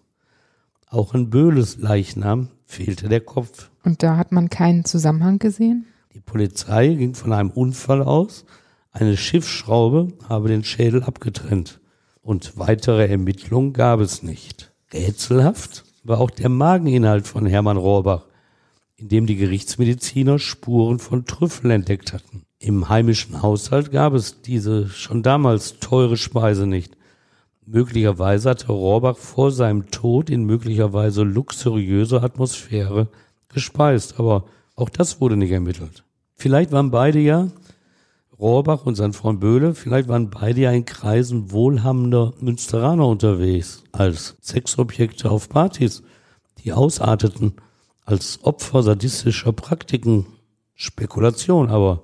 Auch 0.88 1.13
in 1.13 1.30
Böhles 1.30 1.80
Leichnam 1.80 2.47
fehlte 2.63 3.10
der 3.10 3.19
Kopf. 3.19 3.71
Und 3.84 4.04
da 4.04 4.15
hat 4.15 4.32
man 4.32 4.49
keinen 4.49 4.86
Zusammenhang 4.86 5.39
gesehen? 5.39 5.88
Die 6.13 6.21
Polizei 6.21 6.88
ging 6.88 7.15
von 7.15 7.34
einem 7.34 7.49
Unfall 7.49 8.02
aus. 8.02 8.45
Eine 8.91 9.17
Schiffsschraube 9.17 10.13
habe 10.30 10.47
den 10.47 10.63
Schädel 10.63 11.04
abgetrennt. 11.04 11.82
Und 12.21 12.58
weitere 12.58 13.06
Ermittlungen 13.06 13.73
gab 13.73 13.99
es 13.99 14.23
nicht. 14.23 14.71
Rätselhaft 14.93 15.84
war 16.06 16.21
auch 16.21 16.32
der 16.32 16.47
Mageninhalt 16.47 17.28
von 17.28 17.45
Hermann 17.45 17.75
Rohrbach 17.75 18.29
in 18.99 19.07
dem 19.07 19.25
die 19.25 19.38
Gerichtsmediziner 19.38 20.39
Spuren 20.39 20.99
von 20.99 21.25
Trüffeln 21.25 21.71
entdeckt 21.71 22.12
hatten. 22.12 22.43
Im 22.59 22.89
heimischen 22.89 23.41
Haushalt 23.41 23.91
gab 23.91 24.13
es 24.13 24.41
diese 24.41 24.89
schon 24.89 25.23
damals 25.23 25.79
teure 25.79 26.17
Speise 26.17 26.67
nicht. 26.67 26.97
Möglicherweise 27.65 28.49
hatte 28.49 28.71
Rohrbach 28.71 29.15
vor 29.15 29.51
seinem 29.51 29.89
Tod 29.91 30.29
in 30.29 30.43
möglicherweise 30.43 31.23
luxuriöser 31.23 32.23
Atmosphäre 32.23 33.07
gespeist, 33.47 34.19
aber 34.19 34.45
auch 34.75 34.89
das 34.89 35.21
wurde 35.21 35.38
nicht 35.38 35.51
ermittelt. 35.51 36.03
Vielleicht 36.35 36.71
waren 36.71 36.91
beide 36.91 37.19
ja, 37.19 37.49
Rohrbach 38.38 38.85
und 38.85 38.95
sein 38.95 39.13
Freund 39.13 39.39
Böhle, 39.39 39.75
vielleicht 39.75 40.09
waren 40.09 40.29
beide 40.29 40.62
ja 40.62 40.71
in 40.71 40.85
Kreisen 40.85 41.51
wohlhabender 41.51 42.33
Münsteraner 42.39 43.07
unterwegs, 43.07 43.83
als 43.91 44.35
Sexobjekte 44.41 45.29
auf 45.29 45.49
Partys, 45.49 46.03
die 46.63 46.73
ausarteten 46.73 47.53
als 48.10 48.43
Opfer 48.43 48.82
sadistischer 48.82 49.54
Praktiken 49.54 50.26
Spekulation, 50.74 51.69
aber 51.69 52.02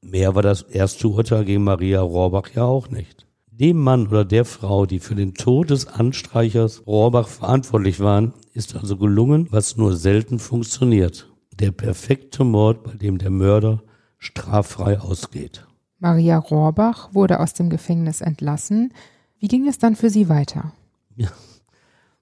mehr 0.00 0.34
war 0.34 0.40
das 0.40 0.62
erste 0.62 1.08
Urteil 1.08 1.44
gegen 1.44 1.64
Maria 1.64 2.00
Rohrbach 2.00 2.48
ja 2.54 2.64
auch 2.64 2.88
nicht. 2.88 3.26
Dem 3.50 3.76
Mann 3.76 4.06
oder 4.06 4.24
der 4.24 4.46
Frau, 4.46 4.86
die 4.86 4.98
für 4.98 5.14
den 5.14 5.34
Tod 5.34 5.68
des 5.68 5.86
Anstreichers 5.86 6.86
Rohrbach 6.86 7.28
verantwortlich 7.28 8.00
waren, 8.00 8.32
ist 8.54 8.74
also 8.74 8.96
gelungen, 8.96 9.48
was 9.50 9.76
nur 9.76 9.94
selten 9.94 10.38
funktioniert. 10.38 11.30
Der 11.52 11.70
perfekte 11.70 12.44
Mord, 12.44 12.82
bei 12.82 12.94
dem 12.94 13.18
der 13.18 13.30
Mörder 13.30 13.82
straffrei 14.16 14.98
ausgeht. 14.98 15.66
Maria 15.98 16.38
Rohrbach 16.38 17.10
wurde 17.12 17.40
aus 17.40 17.52
dem 17.52 17.68
Gefängnis 17.68 18.22
entlassen. 18.22 18.94
Wie 19.38 19.48
ging 19.48 19.68
es 19.68 19.78
dann 19.78 19.96
für 19.96 20.08
sie 20.08 20.30
weiter? 20.30 20.72
Ja. 21.16 21.28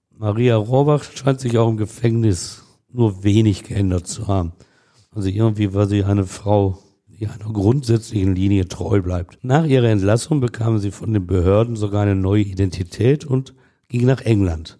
Maria 0.09 0.57
Rohrbach 0.57 1.03
scheint 1.03 1.39
sich 1.39 1.57
auch 1.57 1.69
im 1.69 1.77
Gefängnis 1.77 2.60
nur 2.93 3.23
wenig 3.23 3.63
geändert 3.63 4.07
zu 4.07 4.27
haben. 4.27 4.53
Also 5.13 5.29
irgendwie 5.29 5.73
war 5.73 5.87
sie 5.87 6.03
eine 6.03 6.25
Frau, 6.25 6.79
die 7.07 7.27
einer 7.27 7.51
grundsätzlichen 7.51 8.35
Linie 8.35 8.67
treu 8.67 9.01
bleibt. 9.01 9.39
Nach 9.43 9.65
ihrer 9.65 9.89
Entlassung 9.89 10.39
bekam 10.39 10.79
sie 10.79 10.91
von 10.91 11.13
den 11.13 11.27
Behörden 11.27 11.75
sogar 11.75 12.03
eine 12.03 12.15
neue 12.15 12.43
Identität 12.43 13.25
und 13.25 13.53
ging 13.89 14.05
nach 14.05 14.21
England. 14.21 14.79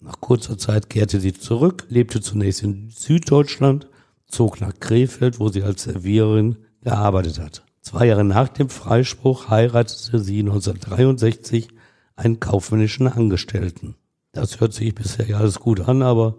Nach 0.00 0.20
kurzer 0.20 0.58
Zeit 0.58 0.90
kehrte 0.90 1.20
sie 1.20 1.32
zurück, 1.32 1.86
lebte 1.88 2.20
zunächst 2.20 2.62
in 2.62 2.90
Süddeutschland, 2.90 3.88
zog 4.26 4.60
nach 4.60 4.74
Krefeld, 4.78 5.40
wo 5.40 5.48
sie 5.48 5.62
als 5.62 5.84
Serviererin 5.84 6.56
gearbeitet 6.82 7.40
hat. 7.40 7.64
Zwei 7.80 8.06
Jahre 8.06 8.24
nach 8.24 8.48
dem 8.48 8.68
Freispruch 8.68 9.48
heiratete 9.48 10.18
sie 10.18 10.40
1963 10.40 11.68
einen 12.16 12.38
kaufmännischen 12.38 13.08
Angestellten. 13.08 13.94
Das 14.32 14.60
hört 14.60 14.74
sich 14.74 14.94
bisher 14.94 15.26
ja 15.26 15.38
alles 15.38 15.58
gut 15.58 15.80
an, 15.80 16.02
aber 16.02 16.36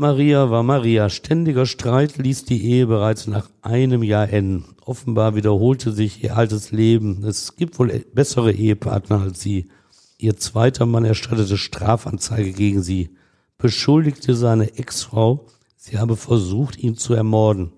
Maria 0.00 0.48
war 0.48 0.62
Maria. 0.62 1.10
Ständiger 1.10 1.66
Streit 1.66 2.18
ließ 2.18 2.44
die 2.44 2.64
Ehe 2.64 2.86
bereits 2.86 3.26
nach 3.26 3.50
einem 3.62 4.04
Jahr 4.04 4.32
enden. 4.32 4.76
Offenbar 4.84 5.34
wiederholte 5.34 5.90
sich 5.90 6.22
ihr 6.22 6.36
altes 6.36 6.70
Leben. 6.70 7.24
Es 7.24 7.56
gibt 7.56 7.80
wohl 7.80 7.88
bessere 8.14 8.52
Ehepartner 8.52 9.22
als 9.22 9.40
sie. 9.40 9.66
Ihr 10.16 10.36
zweiter 10.36 10.86
Mann 10.86 11.04
erstattete 11.04 11.58
Strafanzeige 11.58 12.52
gegen 12.52 12.80
sie, 12.80 13.10
beschuldigte 13.58 14.36
seine 14.36 14.78
Ex-Frau, 14.78 15.46
sie 15.74 15.98
habe 15.98 16.14
versucht, 16.14 16.78
ihn 16.78 16.96
zu 16.96 17.14
ermorden. 17.14 17.72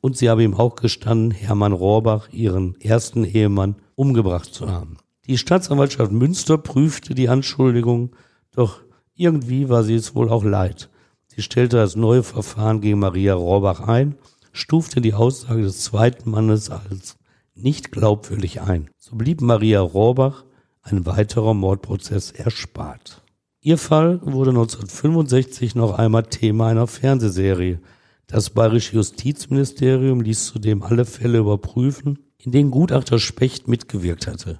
Und 0.00 0.16
sie 0.16 0.30
habe 0.30 0.44
ihm 0.44 0.54
auch 0.54 0.76
gestanden, 0.76 1.32
Hermann 1.32 1.72
Rohrbach, 1.72 2.28
ihren 2.30 2.80
ersten 2.80 3.24
Ehemann, 3.24 3.74
umgebracht 3.96 4.54
zu 4.54 4.70
haben. 4.70 4.98
Die 5.26 5.36
Staatsanwaltschaft 5.36 6.12
Münster 6.12 6.58
prüfte 6.58 7.16
die 7.16 7.28
Anschuldigung, 7.28 8.14
doch 8.54 8.82
irgendwie 9.16 9.68
war 9.68 9.82
sie 9.82 9.96
es 9.96 10.14
wohl 10.14 10.28
auch 10.28 10.44
leid. 10.44 10.90
Sie 11.36 11.42
stellte 11.42 11.76
das 11.76 11.96
neue 11.96 12.22
Verfahren 12.22 12.80
gegen 12.80 12.98
Maria 12.98 13.34
Rohrbach 13.34 13.80
ein, 13.80 14.14
stufte 14.52 15.02
die 15.02 15.12
Aussage 15.12 15.60
des 15.60 15.82
zweiten 15.82 16.30
Mannes 16.30 16.70
als 16.70 17.18
nicht 17.54 17.92
glaubwürdig 17.92 18.62
ein. 18.62 18.88
So 18.96 19.16
blieb 19.16 19.42
Maria 19.42 19.82
Rohrbach 19.82 20.44
ein 20.80 21.04
weiterer 21.04 21.52
Mordprozess 21.52 22.30
erspart. 22.30 23.22
Ihr 23.60 23.76
Fall 23.76 24.20
wurde 24.22 24.50
1965 24.50 25.74
noch 25.74 25.98
einmal 25.98 26.22
Thema 26.22 26.68
einer 26.68 26.86
Fernsehserie. 26.86 27.80
Das 28.26 28.48
Bayerische 28.48 28.96
Justizministerium 28.96 30.22
ließ 30.22 30.46
zudem 30.46 30.82
alle 30.82 31.04
Fälle 31.04 31.38
überprüfen, 31.38 32.18
in 32.38 32.50
denen 32.50 32.70
Gutachter 32.70 33.18
Specht 33.18 33.68
mitgewirkt 33.68 34.26
hatte. 34.26 34.58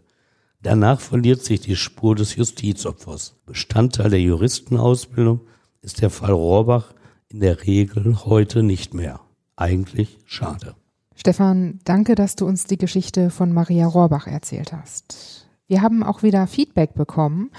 Danach 0.60 1.00
verliert 1.00 1.42
sich 1.42 1.60
die 1.62 1.76
Spur 1.76 2.14
des 2.14 2.36
Justizopfers. 2.36 3.36
Bestandteil 3.46 4.10
der 4.10 4.20
Juristenausbildung 4.20 5.40
ist 5.86 6.02
der 6.02 6.10
Fall 6.10 6.32
Rohrbach 6.32 6.92
in 7.28 7.38
der 7.40 7.64
Regel 7.64 8.26
heute 8.26 8.64
nicht 8.64 8.92
mehr. 8.92 9.20
Eigentlich 9.54 10.18
schade. 10.26 10.74
Stefan, 11.14 11.78
danke, 11.84 12.16
dass 12.16 12.34
du 12.34 12.44
uns 12.44 12.64
die 12.64 12.76
Geschichte 12.76 13.30
von 13.30 13.52
Maria 13.52 13.86
Rohrbach 13.86 14.26
erzählt 14.26 14.72
hast. 14.72 15.46
Wir 15.68 15.80
haben 15.82 16.02
auch 16.02 16.24
wieder 16.24 16.46
Feedback 16.48 16.94
bekommen. 16.94 17.50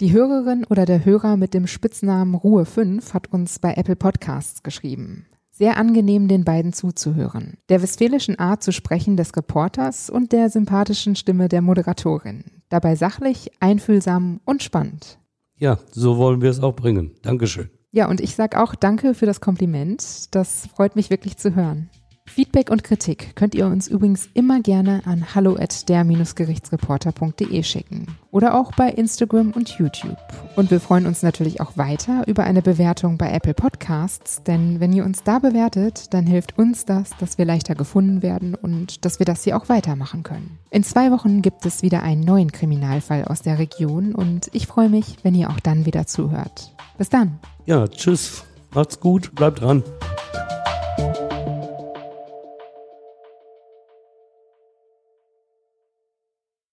Die 0.00 0.12
Hörerin 0.12 0.64
oder 0.68 0.84
der 0.84 1.04
Hörer 1.04 1.36
mit 1.36 1.54
dem 1.54 1.66
Spitznamen 1.66 2.34
Ruhe 2.34 2.66
5 2.66 3.14
hat 3.14 3.32
uns 3.32 3.58
bei 3.58 3.74
Apple 3.74 3.96
Podcasts 3.96 4.62
geschrieben. 4.62 5.26
Sehr 5.50 5.78
angenehm, 5.78 6.28
den 6.28 6.44
beiden 6.44 6.72
zuzuhören. 6.72 7.56
Der 7.70 7.80
westfälischen 7.80 8.38
Art 8.38 8.62
zu 8.62 8.72
sprechen 8.72 9.16
des 9.16 9.34
Reporters 9.36 10.10
und 10.10 10.32
der 10.32 10.50
sympathischen 10.50 11.16
Stimme 11.16 11.48
der 11.48 11.62
Moderatorin. 11.62 12.44
Dabei 12.68 12.94
sachlich, 12.94 13.52
einfühlsam 13.60 14.40
und 14.44 14.62
spannend. 14.62 15.18
Ja, 15.58 15.78
so 15.90 16.16
wollen 16.16 16.42
wir 16.42 16.50
es 16.50 16.60
auch 16.60 16.74
bringen. 16.74 17.12
Dankeschön. 17.22 17.70
Ja, 17.92 18.08
und 18.08 18.20
ich 18.20 18.34
sage 18.34 18.60
auch 18.60 18.74
danke 18.74 19.14
für 19.14 19.26
das 19.26 19.40
Kompliment. 19.40 20.34
Das 20.34 20.66
freut 20.74 20.96
mich 20.96 21.10
wirklich 21.10 21.36
zu 21.36 21.54
hören. 21.54 21.90
Feedback 22.34 22.68
und 22.68 22.82
Kritik 22.82 23.36
könnt 23.36 23.54
ihr 23.54 23.68
uns 23.68 23.86
übrigens 23.86 24.28
immer 24.34 24.60
gerne 24.60 25.02
an 25.04 25.36
hallo 25.36 25.54
at 25.54 25.88
der-gerichtsreporter.de 25.88 27.62
schicken 27.62 28.08
oder 28.32 28.58
auch 28.58 28.72
bei 28.72 28.88
Instagram 28.90 29.52
und 29.52 29.68
YouTube. 29.78 30.18
Und 30.56 30.72
wir 30.72 30.80
freuen 30.80 31.06
uns 31.06 31.22
natürlich 31.22 31.60
auch 31.60 31.76
weiter 31.76 32.24
über 32.26 32.42
eine 32.42 32.60
Bewertung 32.60 33.18
bei 33.18 33.30
Apple 33.30 33.54
Podcasts, 33.54 34.42
denn 34.42 34.80
wenn 34.80 34.92
ihr 34.92 35.04
uns 35.04 35.22
da 35.22 35.38
bewertet, 35.38 36.12
dann 36.12 36.26
hilft 36.26 36.58
uns 36.58 36.84
das, 36.84 37.10
dass 37.20 37.38
wir 37.38 37.44
leichter 37.44 37.76
gefunden 37.76 38.20
werden 38.20 38.56
und 38.56 39.04
dass 39.04 39.20
wir 39.20 39.26
das 39.26 39.44
hier 39.44 39.56
auch 39.56 39.68
weitermachen 39.68 40.24
können. 40.24 40.58
In 40.70 40.82
zwei 40.82 41.12
Wochen 41.12 41.40
gibt 41.40 41.64
es 41.64 41.82
wieder 41.82 42.02
einen 42.02 42.22
neuen 42.22 42.50
Kriminalfall 42.50 43.26
aus 43.26 43.42
der 43.42 43.60
Region 43.60 44.12
und 44.12 44.50
ich 44.52 44.66
freue 44.66 44.88
mich, 44.88 45.18
wenn 45.22 45.36
ihr 45.36 45.50
auch 45.50 45.60
dann 45.60 45.86
wieder 45.86 46.08
zuhört. 46.08 46.74
Bis 46.98 47.10
dann. 47.10 47.38
Ja, 47.64 47.86
tschüss. 47.86 48.42
Macht's 48.74 48.98
gut. 48.98 49.36
Bleibt 49.36 49.60
dran. 49.60 49.84